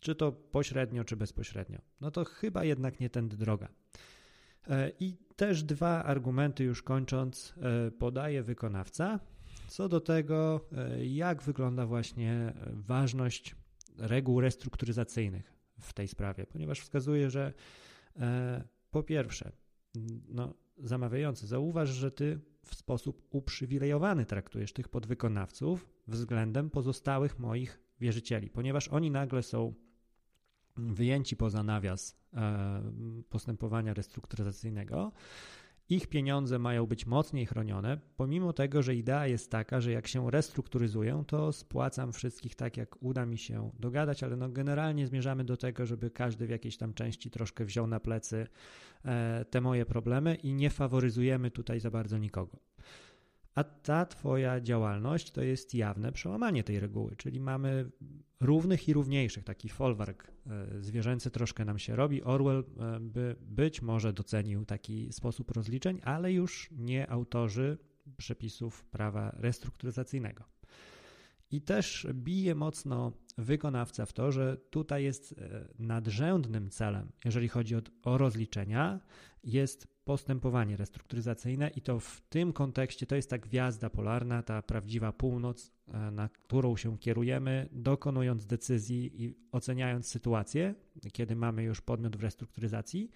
Czy 0.01 0.15
to 0.15 0.33
pośrednio, 0.33 1.05
czy 1.05 1.17
bezpośrednio. 1.17 1.79
No 2.01 2.11
to 2.11 2.25
chyba 2.25 2.65
jednak 2.65 3.01
nie 3.01 3.11
tędy 3.11 3.37
droga. 3.37 3.69
E, 4.69 4.93
I 5.01 5.17
też 5.37 5.63
dwa 5.63 6.05
argumenty, 6.05 6.65
już 6.65 6.83
kończąc, 6.83 7.55
e, 7.57 7.91
podaje 7.91 8.43
wykonawca 8.43 9.21
co 9.69 9.89
do 9.89 10.01
tego, 10.01 10.69
e, 10.73 11.07
jak 11.07 11.43
wygląda 11.43 11.87
właśnie 11.87 12.53
ważność 12.73 13.57
reguł 13.99 14.41
restrukturyzacyjnych 14.41 15.58
w 15.81 15.93
tej 15.93 16.09
sprawie, 16.09 16.47
ponieważ 16.47 16.81
wskazuje, 16.81 17.31
że 17.31 17.53
po 18.91 19.03
pierwsze, 19.03 19.53
no, 20.29 20.55
zamawiający, 20.79 21.47
zauważ, 21.47 21.89
że 21.89 22.11
ty 22.11 22.41
w 22.65 22.75
sposób 22.75 23.27
uprzywilejowany 23.31 24.27
traktujesz 24.27 24.73
tych 24.73 24.89
podwykonawców 24.89 25.89
względem 26.09 26.71
pozostałych 26.71 27.39
moich 27.39 27.81
wierzycieli, 28.01 28.51
ponieważ 28.51 28.89
oni 28.89 29.11
nagle 29.11 29.43
są 29.43 29.75
wyjęci 30.77 31.37
poza 31.37 31.63
nawias 31.63 32.17
e, 32.35 32.83
postępowania 33.29 33.95
restrukturyzacyjnego. 33.95 35.13
Ich 35.91 36.07
pieniądze 36.07 36.59
mają 36.59 36.87
być 36.87 37.07
mocniej 37.07 37.47
chronione, 37.47 37.99
pomimo 38.17 38.53
tego, 38.53 38.83
że 38.83 38.95
idea 38.95 39.27
jest 39.27 39.51
taka, 39.51 39.81
że 39.81 39.93
jak 39.93 40.07
się 40.07 40.31
restrukturyzują, 40.31 41.25
to 41.25 41.53
spłacam 41.53 42.13
wszystkich 42.13 42.55
tak, 42.55 42.77
jak 42.77 43.03
uda 43.03 43.27
mi 43.27 43.39
się 43.39 43.71
dogadać, 43.79 44.23
ale 44.23 44.37
no 44.37 44.49
generalnie 44.49 45.07
zmierzamy 45.07 45.45
do 45.45 45.57
tego, 45.57 45.87
żeby 45.87 46.11
każdy 46.11 46.47
w 46.47 46.51
jakiejś 46.51 46.77
tam 46.77 46.95
części 46.95 47.31
troszkę 47.31 47.65
wziął 47.65 47.87
na 47.87 48.01
plecy 48.01 48.47
e, 49.05 49.45
te 49.51 49.61
moje 49.61 49.87
problemy 49.87 50.35
i 50.35 50.55
nie 50.55 50.71
faworyzujemy 50.71 51.51
tutaj 51.51 51.81
za 51.81 51.91
bardzo 51.91 52.19
nikogo. 52.19 52.59
A 53.59 53.65
ta 53.65 54.07
Twoja 54.07 54.61
działalność 54.61 55.31
to 55.31 55.43
jest 55.43 55.75
jawne 55.75 56.13
przełamanie 56.13 56.65
tej 56.65 56.81
reguły, 56.81 57.17
czyli 57.17 57.41
mamy 57.41 57.91
równych 58.41 58.89
i 58.89 58.93
równiejszych, 58.93 59.45
taki 59.45 59.69
folwark 59.69 60.33
e, 60.47 60.83
zwierzęcy 60.83 61.31
troszkę 61.31 61.65
nam 61.65 61.79
się 61.79 61.97
robi. 61.97 62.23
Orwell 62.23 62.65
e, 62.81 63.01
by 63.01 63.37
być 63.41 63.83
może 63.83 64.13
docenił 64.13 64.65
taki 64.65 65.13
sposób 65.13 65.51
rozliczeń, 65.51 66.01
ale 66.05 66.33
już 66.33 66.71
nie 66.73 67.11
autorzy 67.11 67.79
przepisów 68.17 68.85
prawa 68.85 69.31
restrukturyzacyjnego. 69.37 70.45
I 71.51 71.63
też 71.63 72.07
bije 72.15 72.55
mocno 72.55 73.13
wykonawca 73.39 74.07
w 74.07 74.13
to, 74.13 74.33
że 74.33 74.57
tutaj 74.71 75.05
jest 75.05 75.33
e, 75.33 75.69
nadrzędnym 75.79 76.71
celem, 76.71 77.13
jeżeli 77.25 77.49
chodzi 77.49 77.77
o, 77.77 77.81
o 78.05 78.19
rozliczenia, 78.19 79.01
jest 79.45 79.98
postępowanie 80.09 80.77
restrukturyzacyjne 80.77 81.69
i 81.69 81.81
to 81.81 82.01
w 82.01 82.21
tym 82.21 82.53
kontekście 82.53 83.07
to 83.07 83.17
jest 83.17 83.31
ta 83.31 83.39
gwiazda 83.39 83.91
polarna, 83.91 84.43
ta 84.43 84.63
prawdziwa 84.63 85.13
północ, 85.13 85.73
e, 85.89 86.11
na 86.11 86.29
którą 86.29 86.77
się 86.77 86.99
kierujemy, 86.99 87.69
dokonując 87.73 88.47
decyzji 88.47 89.25
i 89.25 89.35
oceniając 89.53 90.07
sytuację, 90.07 90.75
kiedy 91.13 91.37
mamy 91.37 91.63
już 91.63 91.81
podmiot 91.81 92.17
w 92.17 92.23
restrukturyzacji, 92.23 93.11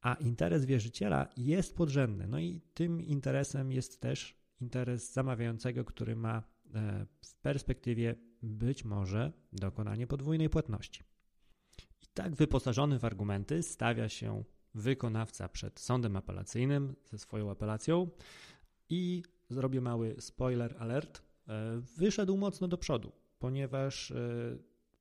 a 0.00 0.14
interes 0.14 0.64
wierzyciela 0.64 1.28
jest 1.36 1.76
podrzędny. 1.76 2.26
No 2.28 2.38
i 2.38 2.60
tym 2.74 3.02
interesem 3.02 3.72
jest 3.72 4.00
też 4.00 4.36
interes 4.60 5.12
zamawiającego, 5.12 5.84
który 5.84 6.16
ma 6.16 6.42
e, 6.74 7.06
w 7.22 7.34
perspektywie 7.34 8.14
być 8.42 8.84
może 8.84 9.32
dokonanie 9.52 10.06
podwójnej 10.06 10.50
płatności. 10.50 11.02
I 12.02 12.06
tak 12.14 12.34
wyposażony 12.34 12.98
w 12.98 13.04
argumenty 13.04 13.62
stawia 13.62 14.08
się 14.08 14.44
wykonawca 14.74 15.48
przed 15.48 15.80
sądem 15.80 16.16
apelacyjnym 16.16 16.94
ze 17.04 17.18
swoją 17.18 17.50
apelacją 17.50 18.08
i 18.90 19.22
zrobię 19.50 19.80
mały 19.80 20.16
spoiler 20.18 20.76
alert. 20.78 21.22
E, 21.48 21.80
wyszedł 21.96 22.36
mocno 22.36 22.68
do 22.68 22.78
przodu, 22.78 23.12
ponieważ 23.38 24.12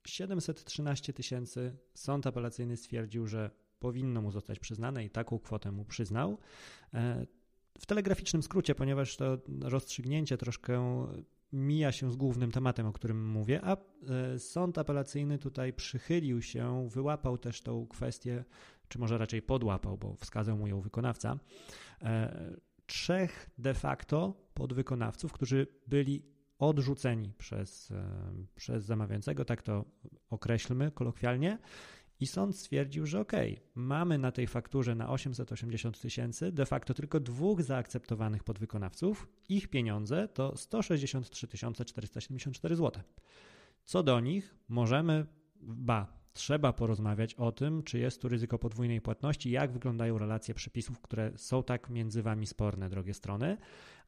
713 0.06 1.12
e, 1.12 1.14
tysięcy 1.14 1.76
sąd 1.94 2.28
apelacyjny 2.28 2.78
stwierdził, 2.78 3.28
że 3.28 3.50
powinno 3.80 4.22
mu 4.22 4.32
zostać 4.32 4.60
przyznane 4.60 5.06
i 5.06 5.10
taką 5.10 5.40
kwotę 5.40 5.72
mu 5.72 5.86
przyznał. 5.86 6.38
E, 6.94 7.26
w 7.80 7.86
telegraficznym 7.86 8.44
skrócie, 8.44 8.76
ponieważ 8.76 9.18
to 9.18 9.38
rozstrzygnięcie 9.62 10.38
troszkę 10.38 11.08
mija 11.54 11.92
się 11.92 12.12
z 12.12 12.16
głównym 12.16 12.52
tematem, 12.52 12.86
o 12.86 12.94
którym 12.94 13.30
mówię, 13.30 13.62
a 13.64 13.78
sąd 14.38 14.78
apelacyjny 14.78 15.40
tutaj 15.40 15.74
przychylił 15.74 16.42
się, 16.42 16.90
wyłapał 16.90 17.38
też 17.38 17.62
tą 17.62 17.88
kwestię 17.88 18.44
czy 18.94 19.00
może 19.00 19.18
raczej 19.18 19.42
podłapał, 19.42 19.98
bo 19.98 20.16
wskazał 20.16 20.58
mu 20.58 20.68
ją 20.68 20.82
wykonawca, 20.82 21.40
e, 22.02 22.54
trzech 22.86 23.50
de 23.58 23.74
facto 23.74 24.34
podwykonawców, 24.54 25.34
którzy 25.34 25.68
byli 25.88 26.26
odrzuceni 26.60 27.34
przez, 27.38 27.92
e, 27.92 28.06
przez 28.56 28.86
zamawiającego, 28.86 29.46
tak 29.46 29.62
to 29.62 29.86
określmy 30.30 30.92
kolokwialnie. 30.92 31.58
I 32.20 32.28
sąd 32.28 32.58
stwierdził, 32.58 33.06
że 33.06 33.20
ok, 33.20 33.32
mamy 33.76 34.18
na 34.18 34.32
tej 34.32 34.48
fakturze 34.48 34.96
na 34.96 35.10
880 35.10 36.02
tysięcy 36.02 36.52
de 36.52 36.66
facto 36.66 36.94
tylko 36.94 37.20
dwóch 37.20 37.62
zaakceptowanych 37.62 38.44
podwykonawców. 38.44 39.28
Ich 39.50 39.68
pieniądze 39.68 40.28
to 40.28 40.58
163 40.58 41.48
474 41.86 42.76
zł. 42.76 43.04
Co 43.84 44.04
do 44.04 44.20
nich 44.20 44.56
możemy, 44.68 45.26
ba, 45.62 46.24
trzeba 46.34 46.74
porozmawiać 46.74 47.34
o 47.34 47.52
tym, 47.52 47.84
czy 47.84 48.00
jest 48.00 48.22
tu 48.22 48.30
ryzyko 48.30 48.60
podwójnej 48.60 49.02
płatności, 49.02 49.52
jak 49.52 49.72
wyglądają 49.72 50.18
relacje 50.18 50.54
przepisów, 50.54 51.02
które 51.02 51.32
są 51.36 51.64
tak 51.64 51.90
między 51.90 52.24
wami 52.24 52.48
sporne, 52.48 52.90
drogie 52.90 53.14
strony, 53.14 53.58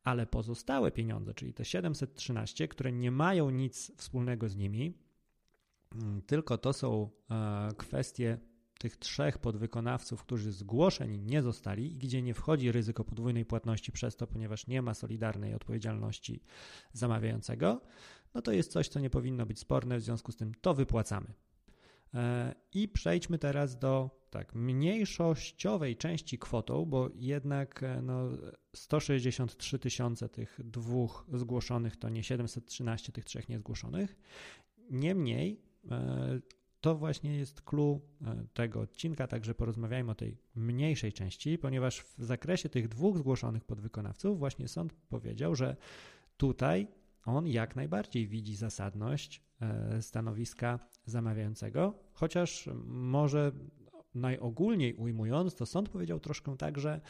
ale 0.04 0.26
pozostałe 0.26 0.92
pieniądze, 0.92 1.34
czyli 1.34 1.54
te 1.54 1.66
713, 1.66 2.68
które 2.68 2.92
nie 2.92 3.12
mają 3.12 3.50
nic 3.50 3.92
wspólnego 3.98 4.50
z 4.50 4.56
nimi, 4.56 4.94
tylko 6.28 6.58
to 6.58 6.74
są 6.74 7.10
e, 7.32 7.70
kwestie 7.78 8.38
tych 8.80 8.98
trzech 8.98 9.38
podwykonawców, 9.38 10.24
którzy 10.24 10.52
zgłoszeni 10.52 11.20
nie 11.20 11.42
zostali 11.42 11.94
i 11.94 11.98
gdzie 11.98 12.22
nie 12.22 12.34
wchodzi 12.34 12.72
ryzyko 12.72 13.04
podwójnej 13.04 13.46
płatności 13.46 13.92
przez 13.92 14.16
to, 14.16 14.28
ponieważ 14.28 14.68
nie 14.68 14.82
ma 14.82 14.94
solidarnej 14.94 15.54
odpowiedzialności 15.54 16.44
zamawiającego, 16.94 17.82
no 18.34 18.42
to 18.42 18.52
jest 18.52 18.72
coś, 18.72 18.88
co 18.88 19.00
nie 19.00 19.10
powinno 19.10 19.46
być 19.46 19.60
sporne, 19.60 19.98
w 19.98 20.02
związku 20.02 20.32
z 20.32 20.36
tym 20.36 20.52
to 20.62 20.74
wypłacamy. 20.74 21.34
E, 22.14 22.56
I 22.74 22.88
przejdźmy 22.88 23.38
teraz 23.38 23.80
do 23.80 24.25
tak, 24.30 24.56
mniejszościowej 24.56 25.98
części 25.98 26.40
kwotą, 26.40 26.86
bo 26.86 27.10
jednak 27.16 27.84
e, 27.84 28.02
no, 28.02 28.30
163 28.75 29.80
tysiące 29.80 30.30
tych 30.30 30.60
dwóch 30.64 31.25
zgłoszonych 31.34 31.98
to 31.98 32.10
nie 32.10 32.24
713 32.24 33.12
tych 33.12 33.25
trzech 33.25 33.50
niezgłoszonych. 33.50 34.16
Niemniej 34.90 35.65
to 36.82 36.96
właśnie 36.96 37.38
jest 37.38 37.62
clue 37.62 38.01
tego 38.54 38.82
odcinka, 38.82 39.27
także 39.27 39.56
porozmawiajmy 39.56 40.12
o 40.12 40.15
tej 40.15 40.38
mniejszej 40.56 41.13
części, 41.13 41.58
ponieważ 41.58 42.01
w 42.01 42.24
zakresie 42.24 42.70
tych 42.70 42.88
dwóch 42.88 43.18
zgłoszonych 43.18 43.63
podwykonawców 43.63 44.39
właśnie 44.39 44.68
sąd 44.68 44.94
powiedział, 44.94 45.56
że 45.56 45.75
tutaj 46.38 46.88
on 47.25 47.48
jak 47.48 47.75
najbardziej 47.75 48.27
widzi 48.27 48.56
zasadność 48.56 49.42
e, 49.62 50.01
stanowiska 50.01 50.80
zamawiającego, 51.06 51.94
chociaż 52.13 52.70
może 52.86 53.51
najogólniej 54.15 54.94
ujmując, 54.94 55.56
to 55.56 55.65
sąd 55.65 55.89
powiedział 55.89 56.20
troszkę 56.20 56.58
tak, 56.58 56.80
że 56.80 57.01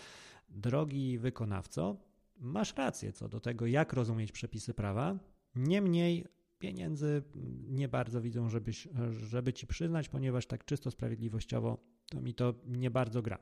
drogi 0.50 1.17
wykonawco, 1.17 1.98
masz 2.38 2.75
rację 2.75 3.13
co 3.13 3.29
do 3.29 3.39
tego, 3.39 3.67
jak 3.67 3.94
rozumieć 3.94 4.32
przepisy 4.32 4.74
prawa, 4.74 5.20
niemniej 5.55 6.25
pieniędzy 6.60 7.24
nie 7.68 7.88
bardzo 7.88 8.22
widzą, 8.22 8.50
żebyś, 8.50 8.88
żeby 9.12 9.54
ci 9.54 9.68
przyznać, 9.68 10.10
ponieważ 10.10 10.46
tak 10.46 10.66
czysto 10.66 10.92
sprawiedliwościowo 10.92 11.78
to 12.10 12.22
mi 12.22 12.34
to 12.34 12.54
nie 12.66 12.92
bardzo 12.92 13.22
gra. 13.22 13.40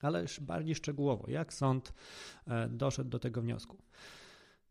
Ale 0.00 0.22
już 0.22 0.40
bardziej 0.40 0.74
szczegółowo, 0.74 1.30
jak 1.30 1.52
sąd 1.52 1.92
e, 2.46 2.68
doszedł 2.68 3.10
do 3.10 3.18
tego 3.18 3.42
wniosku. 3.42 3.78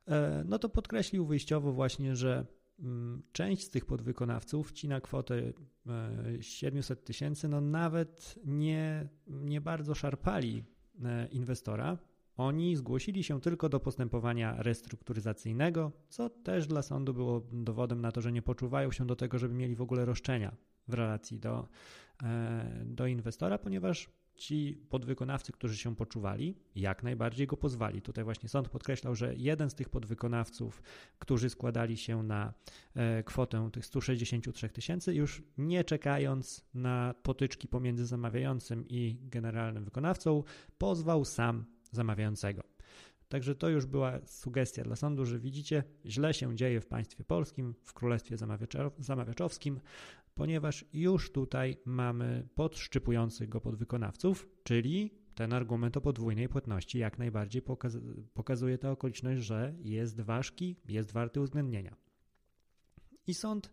E, 0.07 0.43
no 0.47 0.59
to 0.59 0.69
podkreślił 0.69 1.25
wyjściowo 1.25 1.73
właśnie, 1.73 2.15
że 2.15 2.45
mm, 2.79 3.23
część 3.31 3.63
z 3.63 3.69
tych 3.69 3.85
podwykonawców 3.85 4.69
wcina 4.69 5.01
kwotę 5.01 5.53
700 6.41 6.99
e, 6.99 7.03
tysięcy, 7.03 7.47
no 7.47 7.61
nawet 7.61 8.39
nie, 8.45 9.09
nie 9.27 9.61
bardzo 9.61 9.95
szarpali 9.95 10.63
inwestora, 11.31 11.97
oni 12.37 12.75
zgłosili 12.75 13.23
się 13.23 13.41
tylko 13.41 13.69
do 13.69 13.79
postępowania 13.79 14.55
restrukturyzacyjnego, 14.57 15.91
co 16.09 16.29
też 16.29 16.67
dla 16.67 16.81
sądu 16.81 17.13
było 17.13 17.41
dowodem 17.51 18.01
na 18.01 18.11
to, 18.11 18.21
że 18.21 18.31
nie 18.31 18.41
poczuwają 18.41 18.91
się 18.91 19.07
do 19.07 19.15
tego, 19.15 19.39
żeby 19.39 19.53
mieli 19.53 19.75
w 19.75 19.81
ogóle 19.81 20.05
roszczenia 20.05 20.55
w 20.87 20.93
relacji 20.93 21.39
do, 21.39 21.67
e, 22.23 22.83
do 22.85 23.07
inwestora, 23.07 23.57
ponieważ 23.57 24.09
ci 24.35 24.81
podwykonawcy, 24.89 25.51
którzy 25.51 25.77
się 25.77 25.95
poczuwali, 25.95 26.55
jak 26.75 27.03
najbardziej 27.03 27.47
go 27.47 27.57
pozwali. 27.57 28.01
Tutaj 28.01 28.23
właśnie 28.23 28.49
sąd 28.49 28.69
podkreślał, 28.69 29.15
że 29.15 29.35
jeden 29.35 29.69
z 29.69 29.75
tych 29.75 29.89
podwykonawców, 29.89 30.83
którzy 31.19 31.49
składali 31.49 31.97
się 31.97 32.23
na 32.23 32.53
e, 32.95 33.23
kwotę 33.23 33.69
tych 33.73 33.85
163 33.85 34.69
tysięcy, 34.69 35.13
już 35.13 35.43
nie 35.57 35.83
czekając 35.83 36.65
na 36.73 37.15
potyczki 37.23 37.67
pomiędzy 37.67 38.05
zamawiającym 38.05 38.85
i 38.87 39.17
generalnym 39.21 39.85
wykonawcą, 39.85 40.43
pozwał 40.77 41.25
sam 41.25 41.65
zamawiającego. 41.95 42.63
Także 43.29 43.55
to 43.55 43.69
już 43.69 43.85
była 43.85 44.19
sugestia 44.25 44.83
dla 44.83 44.95
sądu, 44.95 45.25
że 45.25 45.39
widzicie, 45.39 45.83
źle 46.05 46.33
się 46.33 46.55
dzieje 46.55 46.81
w 46.81 46.87
państwie 46.87 47.23
polskim, 47.23 47.75
w 47.83 47.93
królestwie 47.93 48.37
zamawiaczowskim, 48.99 49.79
ponieważ 50.35 50.85
już 50.93 51.31
tutaj 51.31 51.77
mamy 51.85 52.47
podszczypujących 52.55 53.49
go 53.49 53.61
podwykonawców, 53.61 54.49
czyli 54.63 55.11
ten 55.35 55.53
argument 55.53 55.97
o 55.97 56.01
podwójnej 56.01 56.49
płatności 56.49 56.97
jak 56.97 57.17
najbardziej 57.17 57.61
pokaz 57.61 57.97
pokazuje 58.33 58.77
tę 58.77 58.91
okoliczność, 58.91 59.41
że 59.41 59.75
jest 59.79 60.21
ważki, 60.21 60.75
jest 60.87 61.11
warty 61.11 61.41
uwzględnienia. 61.41 61.95
I 63.27 63.33
sąd 63.33 63.71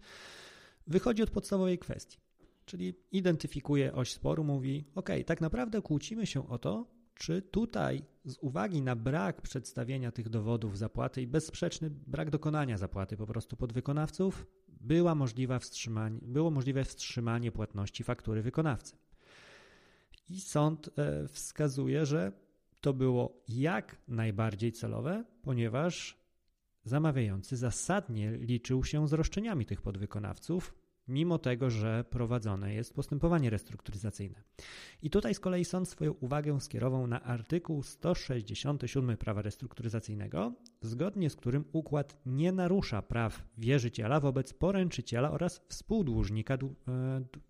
wychodzi 0.86 1.22
od 1.22 1.30
podstawowej 1.30 1.78
kwestii, 1.78 2.18
czyli 2.64 2.94
identyfikuje 3.12 3.92
oś 3.92 4.12
sporu, 4.12 4.44
mówi: 4.44 4.84
OK, 4.94 5.08
tak 5.26 5.40
naprawdę 5.40 5.82
kłócimy 5.82 6.26
się 6.26 6.48
o 6.48 6.58
to, 6.58 6.99
czy 7.20 7.42
tutaj 7.42 8.04
z 8.24 8.38
uwagi 8.38 8.82
na 8.82 8.96
brak 8.96 9.42
przedstawienia 9.42 10.12
tych 10.12 10.28
dowodów 10.28 10.78
zapłaty 10.78 11.22
i 11.22 11.26
bezsprzeczny 11.26 11.90
brak 11.90 12.30
dokonania 12.30 12.78
zapłaty 12.78 13.16
po 13.16 13.26
prostu 13.26 13.56
podwykonawców, 13.56 14.46
była 14.68 15.14
możliwa 15.14 15.58
wstrzymanie, 15.58 16.18
było 16.22 16.50
możliwe 16.50 16.84
wstrzymanie 16.84 17.52
płatności 17.52 18.04
faktury 18.04 18.42
wykonawcy. 18.42 18.96
I 20.28 20.40
sąd 20.40 20.90
e, 20.98 21.28
wskazuje, 21.28 22.06
że 22.06 22.32
to 22.80 22.92
było 22.92 23.42
jak 23.48 23.96
najbardziej 24.08 24.72
celowe, 24.72 25.24
ponieważ 25.42 26.18
zamawiający 26.84 27.56
zasadnie 27.56 28.30
liczył 28.36 28.84
się 28.84 29.08
z 29.08 29.12
roszczeniami 29.12 29.66
tych 29.66 29.82
podwykonawców, 29.82 30.74
mimo 31.10 31.38
tego, 31.38 31.70
że 31.70 32.04
prowadzone 32.10 32.74
jest 32.74 32.94
postępowanie 32.94 33.50
restrukturyzacyjne. 33.50 34.42
I 35.02 35.10
tutaj 35.10 35.34
z 35.34 35.40
kolei 35.40 35.64
sąd 35.64 35.88
swoją 35.88 36.12
uwagę 36.12 36.60
skierował 36.60 37.06
na 37.06 37.22
artykuł 37.22 37.82
167 37.82 39.16
prawa 39.16 39.42
restrukturyzacyjnego, 39.42 40.52
zgodnie 40.82 41.30
z 41.30 41.36
którym 41.36 41.64
układ 41.72 42.16
nie 42.26 42.52
narusza 42.52 43.02
praw 43.02 43.44
wierzyciela 43.58 44.20
wobec 44.20 44.52
poręczyciela 44.52 45.30
oraz 45.30 45.60
współdłużnika 45.68 46.54
e, 46.54 46.58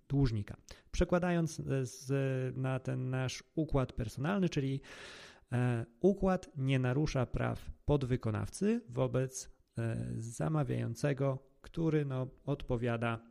dłużnika. 0.09 0.57
Przekładając 0.91 1.61
e, 1.61 1.87
z, 1.87 2.07
na 2.57 2.79
ten 2.79 3.11
nasz 3.11 3.45
układ 3.55 3.93
personalny, 3.93 4.49
czyli 4.49 4.81
e, 5.53 5.87
układ 6.01 6.51
nie 6.57 6.79
narusza 6.79 7.27
praw 7.27 7.71
podwykonawcy 7.85 8.81
wobec 8.89 9.61
zamawiającego, 10.19 11.39
który 11.61 12.05
no, 12.05 12.27
odpowiada 12.45 13.30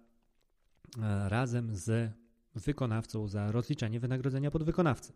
razem 1.27 1.75
z 1.75 2.13
wykonawcą 2.55 3.27
za 3.27 3.51
rozliczenie 3.51 3.99
wynagrodzenia 3.99 4.51
podwykonawcy. 4.51 5.13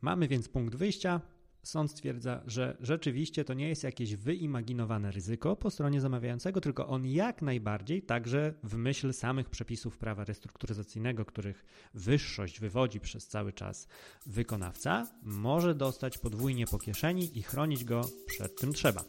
Mamy 0.00 0.28
więc 0.28 0.48
punkt 0.48 0.74
wyjścia. 0.74 1.20
Sąd 1.62 1.90
stwierdza, 1.90 2.42
że 2.46 2.76
rzeczywiście 2.80 3.44
to 3.44 3.54
nie 3.54 3.68
jest 3.68 3.84
jakieś 3.84 4.16
wyimaginowane 4.16 5.10
ryzyko 5.10 5.56
po 5.56 5.70
stronie 5.70 6.00
zamawiającego, 6.00 6.60
tylko 6.60 6.88
on 6.88 7.06
jak 7.06 7.42
najbardziej, 7.42 8.02
także 8.02 8.54
w 8.62 8.76
myśl 8.76 9.12
samych 9.12 9.50
przepisów 9.50 9.98
prawa 9.98 10.24
restrukturyzacyjnego, 10.24 11.24
których 11.24 11.64
wyższość 11.94 12.60
wywodzi 12.60 13.00
przez 13.00 13.28
cały 13.28 13.52
czas 13.52 13.88
wykonawca, 14.26 15.06
może 15.22 15.74
dostać 15.74 16.18
podwójnie 16.18 16.66
po 16.66 16.78
kieszeni 16.78 17.38
i 17.38 17.42
chronić 17.42 17.84
go 17.84 18.08
przed 18.26 18.60
tym 18.60 18.72
trzeba. 18.72 19.04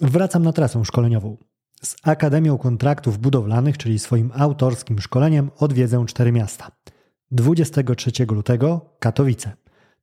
Wracam 0.00 0.42
na 0.42 0.52
trasę 0.52 0.84
szkoleniową. 0.84 1.36
Z 1.82 1.96
Akademią 2.02 2.58
Kontraktów 2.58 3.18
Budowlanych, 3.18 3.78
czyli 3.78 3.98
swoim 3.98 4.30
autorskim 4.34 5.00
szkoleniem, 5.00 5.50
odwiedzę 5.58 6.04
cztery 6.06 6.32
miasta. 6.32 6.70
23 7.30 8.26
lutego 8.30 8.96
Katowice, 8.98 9.52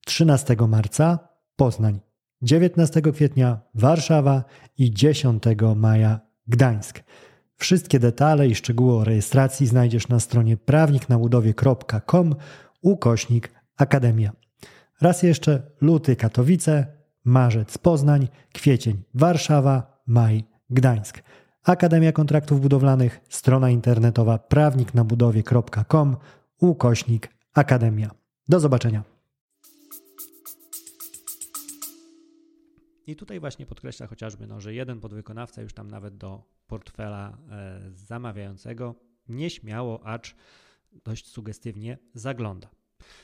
13 0.05 0.55
marca 0.67 1.19
Poznań, 1.55 1.99
19 2.41 3.01
kwietnia 3.01 3.59
Warszawa 3.75 4.43
i 4.77 4.91
10 4.93 5.43
maja 5.75 6.19
Gdańsk. 6.47 7.03
Wszystkie 7.55 7.99
detale 7.99 8.47
i 8.47 8.55
szczegóły 8.55 8.93
o 8.93 9.03
rejestracji 9.03 9.67
znajdziesz 9.67 10.07
na 10.07 10.19
stronie 10.19 10.57
prawniknabudowie.com 10.57 12.35
ukośnik 12.81 13.51
Akademia. 13.77 14.31
Raz 15.01 15.23
jeszcze 15.23 15.61
luty 15.81 16.15
Katowice, 16.15 17.00
marzec 17.25 17.77
Poznań, 17.77 18.27
kwiecień 18.53 19.03
Warszawa, 19.13 20.03
maj 20.07 20.43
Gdańsk. 20.69 21.23
Akademia 21.63 22.11
Kontraktów 22.11 22.61
Budowlanych, 22.61 23.19
strona 23.29 23.69
internetowa 23.69 24.37
prawniknabudowie.com, 24.37 26.17
ukośnik 26.59 27.29
Akademia. 27.53 28.11
Do 28.49 28.59
zobaczenia. 28.59 29.03
I 33.07 33.15
tutaj 33.15 33.39
właśnie 33.39 33.65
podkreśla 33.65 34.07
chociażby, 34.07 34.47
no, 34.47 34.61
że 34.61 34.73
jeden 34.73 34.99
podwykonawca 34.99 35.61
już 35.61 35.73
tam 35.73 35.91
nawet 35.91 36.17
do 36.17 36.43
portfela 36.67 37.37
e, 37.51 37.81
zamawiającego 37.95 38.95
nieśmiało, 39.29 40.05
acz 40.05 40.35
dość 41.03 41.27
sugestywnie 41.27 41.97
zagląda. 42.13 42.80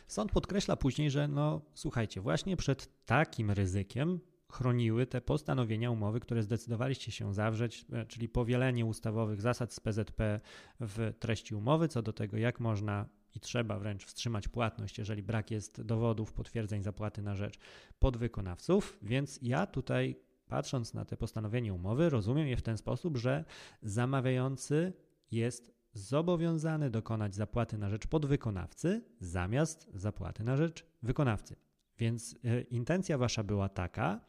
Sąd 0.07 0.31
podkreśla 0.31 0.75
później, 0.75 1.11
że 1.11 1.27
no 1.27 1.61
słuchajcie, 1.73 2.21
właśnie 2.21 2.57
przed 2.57 3.05
takim 3.05 3.51
ryzykiem 3.51 4.19
chroniły 4.51 5.07
te 5.07 5.21
postanowienia 5.21 5.91
umowy, 5.91 6.19
które 6.19 6.43
zdecydowaliście 6.43 7.11
się 7.11 7.33
zawrzeć, 7.33 7.85
e, 7.93 8.05
czyli 8.05 8.29
powielenie 8.29 8.85
ustawowych 8.85 9.41
zasad 9.41 9.73
z 9.73 9.79
PZP 9.79 10.39
w 10.79 11.13
treści 11.19 11.55
umowy 11.55 11.87
co 11.87 12.01
do 12.01 12.13
tego, 12.13 12.37
jak 12.37 12.59
można 12.59 13.09
i 13.35 13.39
trzeba 13.39 13.79
wręcz 13.79 14.05
wstrzymać 14.05 14.47
płatność, 14.47 14.97
jeżeli 14.97 15.23
brak 15.23 15.51
jest 15.51 15.81
dowodów, 15.81 16.33
potwierdzeń 16.33 16.83
zapłaty 16.83 17.21
na 17.21 17.35
rzecz 17.35 17.59
podwykonawców. 17.99 18.97
Więc 19.01 19.39
ja 19.41 19.65
tutaj, 19.65 20.19
patrząc 20.47 20.93
na 20.93 21.05
te 21.05 21.17
postanowienie 21.17 21.73
umowy, 21.73 22.09
rozumiem 22.09 22.47
je 22.47 22.57
w 22.57 22.61
ten 22.61 22.77
sposób, 22.77 23.17
że 23.17 23.45
zamawiający 23.81 24.93
jest 25.31 25.76
zobowiązany 25.93 26.89
dokonać 26.89 27.36
zapłaty 27.36 27.78
na 27.78 27.89
rzecz 27.89 28.08
podwykonawcy 28.08 29.02
zamiast 29.19 29.89
zapłaty 29.93 30.43
na 30.43 30.58
rzecz 30.58 30.86
wykonawcy. 31.04 31.56
Więc 31.97 32.36
e, 32.43 32.62
intencja 32.62 33.17
wasza 33.17 33.43
była 33.43 33.69
taka, 33.69 34.21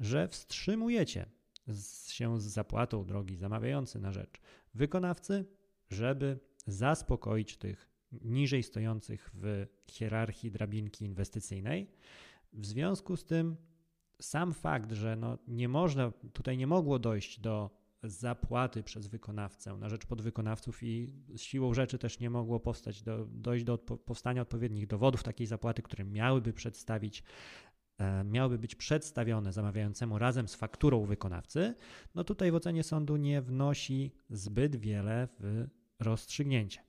że 0.00 0.28
wstrzymujecie 0.28 1.26
się 2.08 2.40
z 2.40 2.44
zapłatą 2.44 3.04
drogi 3.04 3.36
zamawiający 3.36 3.98
na 3.98 4.12
rzecz 4.12 4.40
wykonawcy, 4.74 5.44
żeby 5.90 6.38
zaspokoić 6.66 7.56
tych 7.56 7.88
niżej 8.12 8.62
stojących 8.62 9.30
w 9.34 9.66
hierarchii 9.86 10.50
drabinki 10.50 11.04
inwestycyjnej. 11.04 11.90
W 12.52 12.66
związku 12.66 13.16
z 13.16 13.24
tym 13.24 13.56
sam 14.20 14.54
fakt, 14.54 14.92
że 14.92 15.16
no 15.16 15.38
nie 15.48 15.68
można, 15.68 16.12
tutaj 16.32 16.56
nie 16.56 16.66
mogło 16.66 16.98
dojść 16.98 17.40
do 17.40 17.77
zapłaty 18.02 18.82
przez 18.82 19.06
wykonawcę 19.06 19.74
na 19.76 19.88
rzecz 19.88 20.06
podwykonawców 20.06 20.82
i 20.82 21.12
siłą 21.36 21.74
rzeczy 21.74 21.98
też 21.98 22.20
nie 22.20 22.30
mogło 22.30 22.60
powstać 22.60 23.02
do, 23.02 23.26
dojść 23.26 23.64
do 23.64 23.72
odpo 23.72 23.96
powstania 23.96 24.42
odpowiednich 24.42 24.86
dowodów 24.86 25.22
takiej 25.22 25.46
zapłaty, 25.46 25.82
które 25.82 26.04
miałyby 26.04 26.52
przedstawić 26.52 27.22
e, 27.98 28.24
miałyby 28.24 28.58
być 28.58 28.74
przedstawione 28.74 29.52
zamawiającemu 29.52 30.18
razem 30.18 30.48
z 30.48 30.54
fakturą 30.54 31.04
wykonawcy, 31.04 31.74
no 32.14 32.24
tutaj 32.24 32.50
w 32.50 32.54
ocenie 32.54 32.82
sądu 32.82 33.16
nie 33.16 33.42
wnosi 33.42 34.12
zbyt 34.30 34.76
wiele 34.76 35.28
w 35.40 35.66
rozstrzygnięcie. 36.00 36.80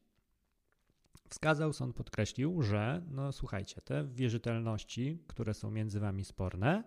Wskazał, 1.29 1.73
sąd 1.73 1.95
podkreślił, 1.95 2.61
że 2.61 3.01
no 3.11 3.31
słuchajcie, 3.31 3.81
te 3.81 4.07
wierzytelności, 4.07 5.23
które 5.27 5.53
są 5.53 5.71
między 5.71 5.99
wami 5.99 6.25
sporne, 6.25 6.83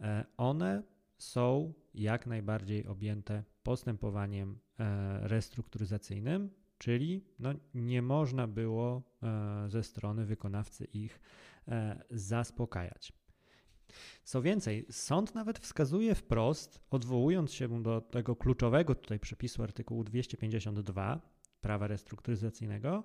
e, 0.00 0.24
one 0.36 0.82
są 1.18 1.72
jak 1.96 2.26
najbardziej 2.26 2.86
objęte 2.86 3.44
postępowaniem 3.62 4.58
e, 4.78 5.28
restrukturyzacyjnym, 5.28 6.50
czyli 6.78 7.24
no, 7.38 7.50
nie 7.74 8.02
można 8.02 8.46
było 8.46 9.02
e, 9.22 9.70
ze 9.70 9.82
strony 9.82 10.24
wykonawcy 10.24 10.84
ich 10.84 11.20
zaspokajać. 12.10 13.12
Co 14.24 14.42
więcej, 14.42 14.86
sąd 14.90 15.34
nawet 15.34 15.58
wskazuje 15.58 16.14
wprost, 16.14 16.80
odwołując 16.90 17.52
się 17.52 17.82
do 17.82 18.00
tego 18.00 18.36
kluczowego 18.36 18.94
tutaj 18.94 19.20
przepisu 19.20 19.62
artykułu 19.62 20.04
252 20.04 21.20
prawa 21.60 21.86
restrukturyzacyjnego, 21.86 23.04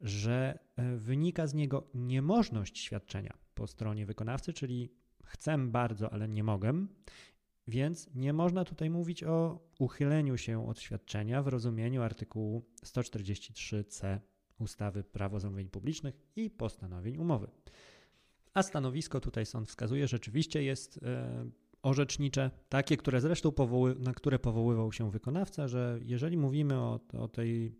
że 0.00 0.58
e, 0.76 0.96
wynika 0.96 1.46
z 1.46 1.54
niego 1.54 1.86
niemożność 1.94 2.78
świadczenia 2.78 3.34
po 3.54 3.66
stronie 3.66 4.06
wykonawcy, 4.06 4.52
czyli 4.52 4.92
chcę 5.24 5.58
bardzo, 5.58 6.12
ale 6.12 6.28
nie 6.28 6.44
mogę, 6.44 6.86
więc 7.68 8.08
nie 8.14 8.32
można 8.32 8.64
tutaj 8.64 8.90
mówić 8.90 9.24
o 9.24 9.60
uchyleniu 9.78 10.36
się 10.36 10.68
od 10.68 10.80
świadczenia 10.80 11.42
w 11.42 11.48
rozumieniu 11.48 12.02
artykułu 12.02 12.64
143c 12.84 14.18
ustawy 14.58 15.04
Prawo 15.04 15.40
zamówień 15.40 15.68
publicznych 15.68 16.14
i 16.36 16.50
postanowień 16.50 17.16
umowy. 17.16 17.50
A 18.54 18.62
stanowisko 18.62 19.20
tutaj 19.20 19.46
sąd 19.46 19.68
wskazuje, 19.68 20.08
rzeczywiście 20.08 20.62
jest 20.62 21.00
e, 21.02 21.50
orzecznicze, 21.82 22.50
takie, 22.68 22.96
które 22.96 23.20
zresztą 23.20 23.52
powoły, 23.52 23.94
na 23.98 24.14
które 24.14 24.38
powoływał 24.38 24.92
się 24.92 25.10
wykonawca, 25.10 25.68
że 25.68 25.98
jeżeli 26.02 26.36
mówimy 26.36 26.74
o, 26.74 27.00
o 27.18 27.28
tej 27.28 27.74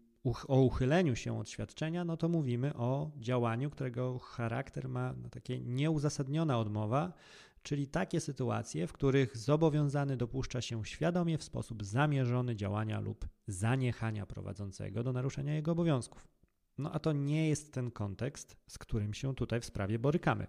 o 0.49 0.61
uchyleniu 0.61 1.17
się 1.17 1.39
od 1.39 1.51
świadczenia, 1.51 2.05
no 2.05 2.17
to 2.17 2.29
mówimy 2.29 2.75
o 2.75 3.11
działaniu, 3.17 3.71
którego 3.71 4.19
charakter 4.19 4.89
ma 4.89 5.15
no, 5.23 5.29
takie 5.29 5.61
nieuzasadniona 5.61 6.59
odmowa, 6.59 7.13
czyli 7.69 7.87
takie 7.87 8.21
sytuacje, 8.21 8.87
w 8.87 8.93
których 8.93 9.37
zobowiązany 9.37 10.17
dopuszcza 10.17 10.61
się 10.61 10.85
świadomie 10.85 11.39
w 11.39 11.45
sposób 11.45 11.85
zamierzony 11.85 12.57
działania 12.57 13.01
lub 13.01 13.29
zaniechania 13.47 14.27
prowadzącego 14.27 15.03
do 15.03 15.13
naruszenia 15.13 15.55
jego 15.55 15.73
obowiązków. 15.73 16.29
No 16.79 16.93
a 16.93 16.99
to 16.99 17.13
nie 17.13 17.49
jest 17.49 17.73
ten 17.73 17.91
kontekst, 17.91 18.57
z 18.67 18.79
którym 18.79 19.15
się 19.15 19.35
tutaj 19.35 19.61
w 19.61 19.65
sprawie 19.65 19.99
borykamy. 19.99 20.47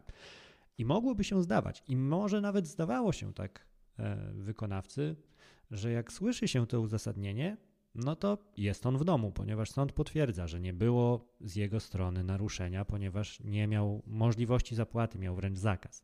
I 0.78 0.86
mogłoby 0.86 1.24
się 1.24 1.44
zdawać, 1.44 1.84
i 1.88 1.98
może 1.98 2.42
nawet 2.42 2.68
zdawało 2.68 3.14
się 3.14 3.34
tak 3.34 3.66
e, 4.00 4.32
wykonawcy, 4.34 5.16
że 5.72 5.92
jak 5.92 6.12
słyszy 6.12 6.48
się 6.48 6.68
to 6.68 6.82
uzasadnienie, 6.82 7.58
no 7.96 8.16
to 8.16 8.38
jest 8.58 8.86
on 8.86 8.98
w 8.98 9.04
domu, 9.04 9.32
ponieważ 9.32 9.72
sąd 9.72 9.92
potwierdza, 9.92 10.48
że 10.48 10.60
nie 10.60 10.74
było 10.74 11.36
z 11.42 11.56
jego 11.56 11.80
strony 11.80 12.24
naruszenia, 12.24 12.86
ponieważ 12.86 13.40
nie 13.40 13.68
miał 13.68 14.04
możliwości 14.08 14.76
zapłaty, 14.76 15.20
miał 15.20 15.36
wręcz 15.36 15.58
zakaz. 15.58 16.04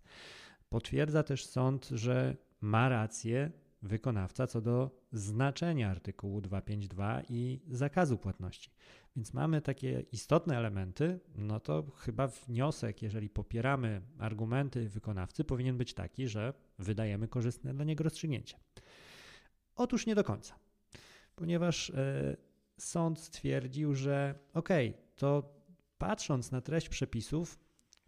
Potwierdza 0.75 1.23
też 1.23 1.45
sąd, 1.45 1.89
że 1.91 2.35
ma 2.61 2.89
rację 2.89 3.51
wykonawca 3.81 4.47
co 4.47 4.61
do 4.61 5.01
znaczenia 5.11 5.89
artykułu 5.89 6.41
252 6.41 7.21
i 7.29 7.61
zakazu 7.67 8.17
płatności. 8.17 8.69
Więc 9.15 9.33
mamy 9.33 9.61
takie 9.61 10.05
istotne 10.11 10.57
elementy, 10.57 11.19
no 11.35 11.59
to 11.59 11.83
chyba 11.97 12.27
wniosek, 12.27 13.01
jeżeli 13.01 13.29
popieramy 13.29 14.01
argumenty 14.19 14.89
wykonawcy, 14.89 15.43
powinien 15.43 15.77
być 15.77 15.93
taki, 15.93 16.27
że 16.27 16.53
wydajemy 16.79 17.27
korzystne 17.27 17.73
dla 17.73 17.85
niego 17.85 18.03
rozstrzygnięcie. 18.03 18.57
Otóż 19.75 20.05
nie 20.05 20.15
do 20.15 20.23
końca 20.23 20.55
ponieważ 21.35 21.89
e, 21.89 22.37
sąd 22.77 23.19
stwierdził, 23.19 23.95
że 23.95 24.35
okej, 24.53 24.89
okay, 24.89 25.01
to 25.15 25.53
patrząc 25.97 26.51
na 26.51 26.61
treść 26.61 26.89
przepisów, 26.89 27.59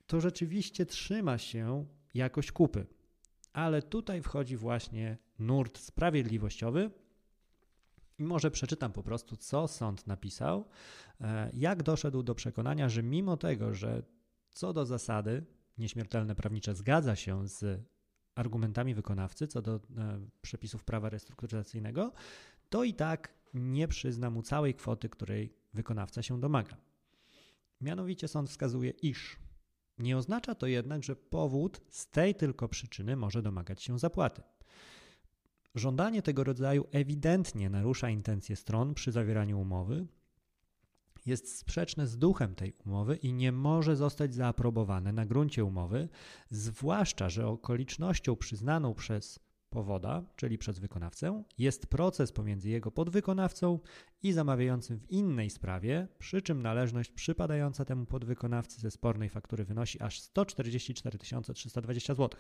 to 0.08 0.22
rzeczywiście 0.22 0.86
trzyma 0.86 1.38
się 1.38 1.86
jakość 2.18 2.52
kupy. 2.52 2.86
Ale 3.54 3.82
tutaj 3.82 4.22
wchodzi 4.22 4.58
właśnie 4.58 5.18
nurt 5.40 5.78
sprawiedliwościowy. 5.78 6.92
I 8.20 8.24
może 8.24 8.52
przeczytam 8.52 8.92
po 8.92 9.04
prostu, 9.04 9.38
co 9.38 9.68
sąd 9.68 10.08
napisał, 10.08 10.66
e, 11.22 11.52
jak 11.54 11.84
doszedł 11.84 12.24
do 12.24 12.36
przekonania, 12.36 12.90
że 12.90 13.04
mimo 13.04 13.38
tego, 13.38 13.74
że 13.74 14.04
co 14.52 14.74
do 14.74 14.86
zasady 14.86 15.46
nieśmiertelne 15.78 16.36
prawnicze 16.36 16.76
zgadza 16.76 17.16
się 17.16 17.48
z 17.48 17.86
argumentami 18.36 18.94
wykonawcy 18.96 19.48
co 19.48 19.62
do 19.62 19.76
e, 19.76 19.80
przepisów 20.42 20.84
prawa 20.84 21.10
restrukturyzacyjnego, 21.10 22.12
to 22.70 22.84
i 22.84 22.94
tak 22.94 23.34
nie 23.54 23.88
przyzna 23.88 24.30
mu 24.30 24.42
całej 24.42 24.74
kwoty, 24.74 25.10
której 25.10 25.54
wykonawca 25.74 26.24
się 26.24 26.40
domaga. 26.40 26.78
Mianowicie 27.82 28.28
sąd 28.28 28.50
wskazuje, 28.50 28.90
iż 28.90 29.38
nie 30.00 30.18
oznacza 30.18 30.56
to 30.56 30.68
jednak, 30.68 31.04
że 31.04 31.16
powód 31.16 31.82
z 31.90 32.10
tej 32.10 32.36
tylko 32.36 32.68
przyczyny 32.68 33.16
może 33.16 33.42
domagać 33.42 33.84
się 33.84 34.00
zapłaty. 34.00 34.42
Żądanie 35.76 36.22
tego 36.22 36.44
rodzaju 36.44 36.88
ewidentnie 36.92 37.70
narusza 37.70 38.10
intencje 38.10 38.56
stron 38.56 38.94
przy 38.94 39.12
zawieraniu 39.12 39.60
umowy, 39.60 40.08
jest 41.26 41.58
sprzeczne 41.58 42.08
z 42.08 42.18
duchem 42.18 42.56
tej 42.56 42.74
umowy 42.86 43.16
i 43.16 43.34
nie 43.34 43.52
może 43.52 43.96
zostać 43.96 44.34
zaaprobowane 44.34 45.14
na 45.14 45.26
gruncie 45.26 45.66
umowy, 45.66 46.10
zwłaszcza, 46.50 47.30
że 47.30 47.48
okolicznością 47.48 48.36
przyznaną 48.36 48.94
przez 48.94 49.40
powoda, 49.78 50.24
czyli 50.36 50.58
przez 50.58 50.80
wykonawcę, 50.80 51.44
jest 51.58 51.88
proces 51.88 52.32
pomiędzy 52.32 52.70
jego 52.70 52.92
podwykonawcą 52.92 53.80
i 54.24 54.34
zamawiającym 54.34 55.00
w 55.00 55.12
innej 55.12 55.50
sprawie, 55.50 56.08
przy 56.20 56.42
czym 56.42 56.62
należność 56.62 57.12
przypadająca 57.12 57.86
temu 57.86 58.06
podwykonawcy 58.06 58.82
ze 58.82 58.92
spornej 58.92 59.30
faktury 59.30 59.66
wynosi 59.66 60.02
aż 60.02 60.20
144 60.20 61.18
320 61.18 62.14
zł. 62.14 62.40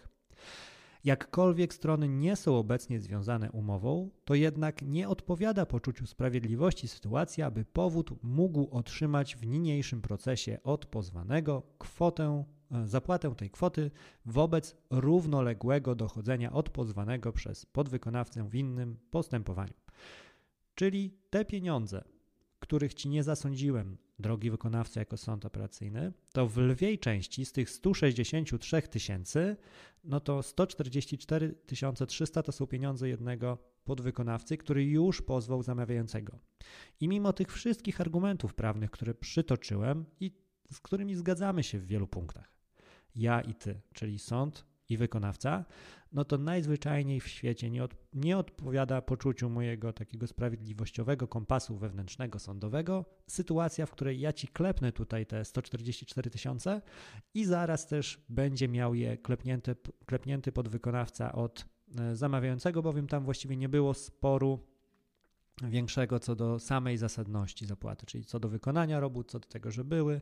Jakkolwiek 1.04 1.74
strony 1.74 2.08
nie 2.10 2.36
są 2.36 2.58
obecnie 2.58 3.00
związane 3.00 3.52
umową, 3.52 4.10
to 4.26 4.36
jednak 4.36 4.82
nie 4.82 5.10
odpowiada 5.10 5.66
poczuciu 5.66 6.08
sprawiedliwości 6.08 6.88
sytuacja, 6.88 7.46
aby 7.46 7.66
powód 7.66 8.24
mógł 8.24 8.68
otrzymać 8.72 9.36
w 9.36 9.46
niniejszym 9.46 10.02
procesie 10.02 10.58
od 10.64 10.86
pozwanego 10.86 11.64
kwotę 11.78 12.44
zapłatę 12.86 13.36
tej 13.36 13.50
kwoty 13.50 13.92
wobec 14.26 14.78
równoległego 14.90 15.96
dochodzenia 15.96 16.54
od 16.54 16.70
pozwanego 16.70 17.32
przez 17.34 17.66
podwykonawcę 17.66 18.50
w 18.50 18.56
innym 18.56 18.98
postępowaniu. 19.12 19.74
Czyli 20.76 21.18
te 21.30 21.46
pieniądze, 21.46 22.04
których 22.60 22.94
ci 22.94 23.10
nie 23.10 23.24
zasądziłem, 23.24 23.98
drogi 24.20 24.52
wykonawca, 24.52 25.00
jako 25.00 25.18
sąd 25.18 25.46
operacyjny, 25.46 26.14
to 26.34 26.48
w 26.48 26.58
lwiej 26.58 27.00
części 27.00 27.46
z 27.46 27.52
tych 27.52 27.70
163 27.70 28.82
tysięcy, 28.82 29.58
no 30.04 30.20
to 30.20 30.44
144 30.44 31.56
300 32.08 32.44
to 32.44 32.52
są 32.52 32.68
pieniądze 32.68 33.10
jednego 33.10 33.58
podwykonawcy, 33.84 34.58
który 34.58 34.86
już 34.86 35.22
pozwał 35.22 35.64
zamawiającego. 35.64 36.40
I 37.00 37.08
mimo 37.08 37.34
tych 37.34 37.52
wszystkich 37.52 38.02
argumentów 38.02 38.54
prawnych, 38.54 38.92
które 38.92 39.14
przytoczyłem 39.14 40.06
i 40.20 40.32
z 40.72 40.80
którymi 40.80 41.16
zgadzamy 41.16 41.64
się 41.64 41.80
w 41.80 41.86
wielu 41.86 42.08
punktach, 42.08 42.57
ja 43.18 43.42
i 43.42 43.54
ty, 43.54 43.82
czyli 43.94 44.20
sąd 44.20 44.66
i 44.90 44.98
wykonawca, 44.98 45.66
no 46.14 46.26
to 46.26 46.38
najzwyczajniej 46.38 47.20
w 47.20 47.28
świecie 47.28 47.70
nie, 47.70 47.84
od, 47.84 47.96
nie 48.14 48.38
odpowiada 48.38 49.02
poczuciu 49.02 49.50
mojego 49.50 49.94
takiego 49.94 50.28
sprawiedliwościowego 50.28 51.28
kompasu 51.28 51.78
wewnętrznego, 51.78 52.40
sądowego. 52.40 53.06
Sytuacja, 53.28 53.86
w 53.86 53.92
której 53.92 54.20
ja 54.20 54.34
ci 54.34 54.48
klepnę 54.48 54.92
tutaj 54.92 55.26
te 55.26 55.46
144 55.46 56.30
tysiące 56.30 56.82
i 57.34 57.46
zaraz 57.46 57.88
też 57.88 58.26
będzie 58.30 58.68
miał 58.68 58.96
je 58.96 59.18
klepnięty, 59.18 59.76
klepnięty 60.06 60.52
podwykonawca 60.52 61.32
od 61.32 61.66
e, 62.00 62.16
zamawiającego, 62.16 62.82
bowiem 62.82 63.08
tam 63.08 63.26
właściwie 63.26 63.58
nie 63.58 63.70
było 63.70 63.94
sporu 63.94 64.60
większego 65.64 66.20
co 66.20 66.36
do 66.36 66.60
samej 66.60 66.98
zasadności 66.98 67.66
zapłaty, 67.66 68.06
czyli 68.06 68.26
co 68.26 68.40
do 68.40 68.50
wykonania 68.50 69.00
robót, 69.00 69.32
co 69.32 69.40
do 69.40 69.48
tego, 69.48 69.72
że 69.72 69.84
były, 69.84 70.22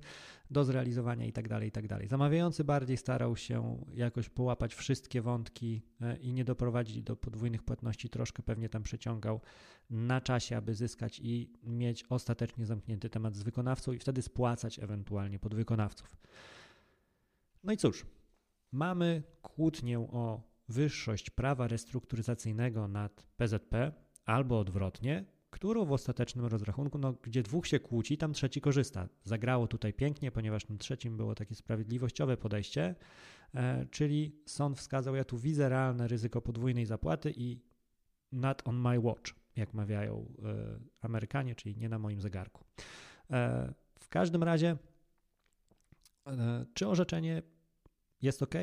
do 0.51 0.63
zrealizowania 0.63 1.25
itd., 1.25 1.49
tak 1.49 1.63
itd. 1.63 1.87
Tak 1.87 2.07
Zamawiający 2.07 2.63
bardziej 2.63 2.97
starał 2.97 3.35
się 3.35 3.85
jakoś 3.93 4.29
połapać 4.29 4.75
wszystkie 4.75 5.21
wątki 5.21 5.81
e, 6.01 6.17
i 6.17 6.33
nie 6.33 6.45
doprowadzić 6.45 7.03
do 7.03 7.15
podwójnych 7.15 7.63
płatności, 7.63 8.09
troszkę 8.09 8.43
pewnie 8.43 8.69
tam 8.69 8.83
przeciągał 8.83 9.41
na 9.89 10.21
czasie, 10.21 10.57
aby 10.57 10.73
zyskać 10.75 11.19
i 11.23 11.53
mieć 11.63 12.05
ostatecznie 12.09 12.65
zamknięty 12.65 13.09
temat 13.09 13.35
z 13.35 13.43
wykonawcą 13.43 13.91
i 13.91 13.99
wtedy 13.99 14.21
spłacać 14.21 14.79
ewentualnie 14.79 15.39
podwykonawców. 15.39 16.17
No 17.63 17.73
i 17.73 17.77
cóż, 17.77 18.05
mamy 18.71 19.23
kłótnię 19.41 19.99
o 19.99 20.41
wyższość 20.69 21.29
prawa 21.29 21.67
restrukturyzacyjnego 21.67 22.87
nad 22.87 23.25
PZP, 23.37 24.04
albo 24.25 24.59
odwrotnie, 24.59 25.25
którą 25.49 25.85
w 25.85 25.91
ostatecznym 25.91 26.45
rozrachunku, 26.45 26.97
no, 26.97 27.13
gdzie 27.13 27.43
dwóch 27.43 27.67
się 27.67 27.79
kłóci, 27.79 28.17
tam 28.17 28.33
trzeci 28.33 28.61
korzysta. 28.61 29.07
Zagrało 29.23 29.67
tutaj 29.67 29.93
pięknie, 29.93 30.31
ponieważ 30.31 30.65
tym 30.65 30.77
trzecim 30.77 31.17
było 31.17 31.35
takie 31.35 31.55
sprawiedliwościowe 31.55 32.37
podejście, 32.37 32.95
e, 33.53 33.85
czyli 33.91 34.41
sąd 34.45 34.77
wskazał, 34.77 35.15
ja 35.15 35.23
tu 35.23 35.37
widzę 35.37 35.69
realne 35.69 36.07
ryzyko 36.07 36.41
podwójnej 36.41 36.85
zapłaty 36.85 37.33
i 37.35 37.59
not 38.31 38.61
on 38.65 38.75
my 38.81 38.99
watch, 38.99 39.33
jak 39.55 39.73
mawiają 39.73 40.33
e, 40.43 40.79
Amerykanie, 41.01 41.55
czyli 41.55 41.77
nie 41.77 41.89
na 41.89 41.99
moim 41.99 42.21
zegarku. 42.21 42.65
E, 43.31 43.73
w 43.99 44.09
każdym 44.09 44.43
razie, 44.43 44.77
e, 46.27 46.65
czy 46.73 46.87
orzeczenie 46.87 47.41
jest 48.21 48.43
ok? 48.43 48.55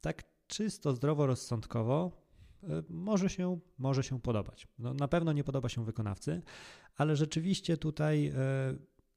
Tak 0.00 0.22
czysto 0.46 0.92
zdroworozsądkowo 0.92 2.21
może 2.88 3.30
się, 3.30 3.58
może 3.78 4.02
się 4.02 4.20
podobać. 4.20 4.68
No, 4.78 4.94
na 4.94 5.08
pewno 5.08 5.32
nie 5.32 5.44
podoba 5.44 5.68
się 5.68 5.84
wykonawcy, 5.84 6.42
ale 6.96 7.16
rzeczywiście 7.16 7.76
tutaj 7.76 8.26
e, 8.26 8.34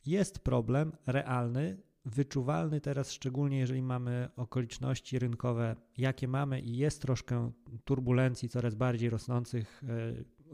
jest 0.05 0.39
problem 0.39 0.91
realny, 1.05 1.77
wyczuwalny 2.05 2.81
teraz, 2.81 3.12
szczególnie 3.12 3.60
jeżeli 3.60 3.81
mamy 3.81 4.29
okoliczności 4.36 5.19
rynkowe, 5.19 5.75
jakie 5.97 6.27
mamy 6.27 6.62
i 6.62 6.77
jest 6.77 7.01
troszkę 7.01 7.51
turbulencji 7.84 8.49
coraz 8.49 8.75
bardziej 8.75 9.10
rosnących, 9.10 9.84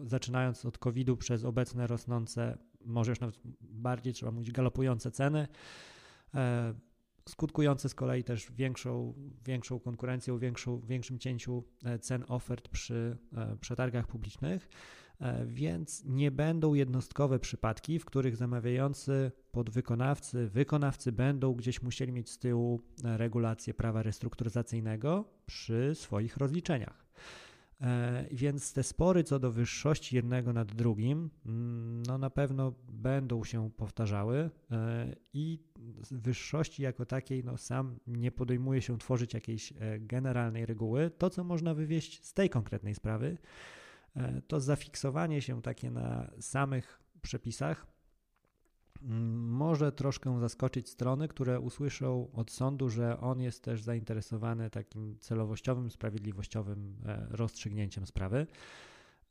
zaczynając 0.04 0.66
od 0.66 0.78
COVID-u 0.78 1.18
przez 1.18 1.46
obecne 1.46 1.88
rosnące, 1.88 2.58
może 2.86 3.12
już 3.12 3.20
nawet 3.20 3.40
bardziej 3.62 4.14
trzeba 4.14 4.32
mówić, 4.32 4.52
galopujące 4.52 5.12
ceny 5.12 5.48
skutkujące 7.30 7.90
z 7.90 7.96
kolei 7.96 8.24
też 8.24 8.52
większą, 8.52 9.14
większą 9.46 9.80
konkurencją, 9.80 10.40
większą, 10.40 10.80
większym 10.80 11.20
cięciu 11.20 11.64
e, 11.84 12.00
cen 12.00 12.24
ofert 12.28 12.70
przy 12.70 13.18
e, 13.36 13.58
przetargach 13.58 14.08
publicznych, 14.08 14.70
e, 15.20 15.46
więc 15.46 16.04
nie 16.06 16.32
będą 16.32 16.74
jednostkowe 16.74 17.40
przypadki, 17.40 18.00
w 18.00 18.06
których 18.06 18.36
zamawiający 18.36 19.32
podwykonawcy, 19.52 20.48
wykonawcy 20.48 21.12
będą 21.12 21.54
gdzieś 21.54 21.82
musieli 21.82 22.12
mieć 22.12 22.30
z 22.30 22.40
tyłu 22.40 22.82
regulację 23.04 23.74
prawa 23.74 24.04
restrukturyzacyjnego 24.04 25.26
przy 25.46 25.92
swoich 25.96 26.38
rozliczeniach. 26.38 27.06
Więc 28.32 28.74
te 28.74 28.84
spory 28.84 29.24
co 29.24 29.40
do 29.40 29.52
wyższości 29.52 30.16
jednego 30.16 30.54
nad 30.54 30.72
drugim, 30.76 31.30
mm, 31.46 32.04
no 32.04 32.18
na 32.18 32.30
pewno 32.30 32.74
będą 32.90 33.44
się 33.44 33.70
powtarzały 33.78 34.50
i 35.34 35.60
wyższości 36.12 36.84
jako 36.84 37.06
takiej, 37.06 37.44
no 37.44 37.58
sam 37.58 38.00
nie 38.08 38.32
podejmuje 38.32 38.82
się 38.82 38.98
tworzyć 38.98 39.34
jakiejś 39.34 39.72
e, 39.72 40.00
generalnej 40.00 40.66
reguły. 40.66 41.12
To, 41.18 41.30
co 41.30 41.44
można 41.44 41.74
wywieźć 41.74 42.26
z 42.26 42.34
tej 42.34 42.50
konkretnej 42.50 42.96
sprawy, 42.96 43.38
to 44.48 44.60
zafiksowanie 44.60 45.42
się 45.42 45.62
takie 45.62 45.92
na 45.92 46.32
samych 46.40 47.00
przepisach 47.22 47.88
może 49.02 49.92
troszkę 49.92 50.40
zaskoczyć 50.40 50.90
strony, 50.90 51.28
które 51.28 51.60
usłyszą 51.60 52.32
od 52.34 52.52
sądu, 52.52 52.90
że 52.90 53.20
on 53.20 53.42
jest 53.42 53.64
też 53.64 53.82
zainteresowany 53.82 54.70
takim 54.70 55.20
celowościowym, 55.20 55.92
sprawiedliwościowym 55.92 56.96
e, 57.06 57.28
rozstrzygnięciem 57.30 58.06
sprawy. 58.06 58.48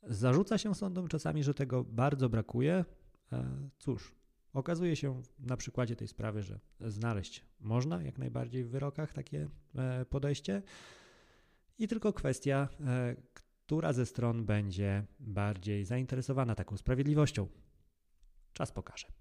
Zarzuca 0.03 0.57
się 0.57 0.75
sądom 0.75 1.07
czasami, 1.07 1.43
że 1.43 1.53
tego 1.53 1.83
bardzo 1.83 2.29
brakuje. 2.29 2.85
E, 3.31 3.45
cóż, 3.77 4.15
okazuje 4.53 4.95
się 4.95 5.21
na 5.39 5.57
przykładzie 5.57 5.95
tej 5.95 6.07
sprawy, 6.07 6.43
że 6.43 6.59
znaleźć 6.79 7.45
można 7.59 8.03
jak 8.03 8.17
najbardziej 8.17 8.63
w 8.63 8.69
wyrokach 8.69 9.13
takie 9.13 9.49
e, 9.75 10.05
podejście 10.05 10.61
i 11.77 11.87
tylko 11.87 12.13
kwestia, 12.13 12.69
która 13.63 13.93
ze 13.93 14.05
stron 14.05 14.45
będzie 14.45 15.05
bardziej 15.19 15.85
zainteresowana 15.85 16.55
taką 16.55 16.77
sprawiedliwością. 16.77 17.47
Czas 18.53 18.71
pokaże. 18.71 19.20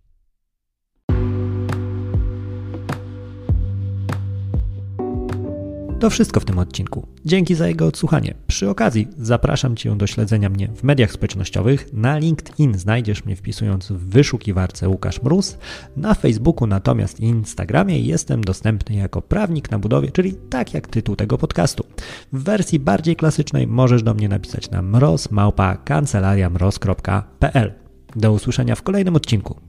To 6.01 6.11
wszystko 6.11 6.41
w 6.41 6.45
tym 6.45 6.59
odcinku. 6.59 7.07
Dzięki 7.25 7.55
za 7.55 7.69
jego 7.69 7.87
odsłuchanie. 7.87 8.35
Przy 8.47 8.71
okazji 8.71 9.09
zapraszam 9.19 9.77
Cię 9.77 9.97
do 9.97 10.07
śledzenia 10.07 10.49
mnie 10.49 10.69
w 10.69 10.83
mediach 10.83 11.13
społecznościowych. 11.13 11.93
Na 11.93 12.19
LinkedIn 12.19 12.79
znajdziesz 12.79 13.25
mnie 13.25 13.37
wpisując 13.37 13.93
w 13.93 14.09
wyszukiwarce 14.09 14.89
Łukasz 14.89 15.23
Mróz. 15.23 15.59
Na 15.97 16.15
Facebooku 16.15 16.67
natomiast 16.67 17.21
i 17.21 17.25
Instagramie 17.25 18.01
jestem 18.01 18.45
dostępny 18.45 18.97
jako 18.97 19.23
prawnik 19.23 19.71
na 19.71 19.79
budowie, 19.79 20.11
czyli 20.11 20.35
tak 20.51 20.75
jak 20.75 20.87
tytuł 20.87 21.17
tego 21.17 21.39
podcastu. 21.39 21.85
W 22.33 22.43
wersji 22.43 22.79
bardziej 22.79 23.17
klasycznej 23.17 23.67
możesz 23.67 24.03
do 24.03 24.15
mnie 24.15 24.29
napisać 24.29 24.71
na 24.71 24.83
mroz.kancelariamroz.pl. 24.83 27.75
Do 28.17 28.33
usłyszenia 28.33 28.75
w 28.75 28.83
kolejnym 28.83 29.17
odcinku. 29.17 29.61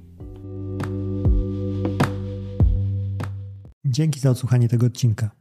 Dzięki 3.85 4.19
za 4.19 4.29
odsłuchanie 4.29 4.69
tego 4.69 4.85
odcinka. 4.85 5.40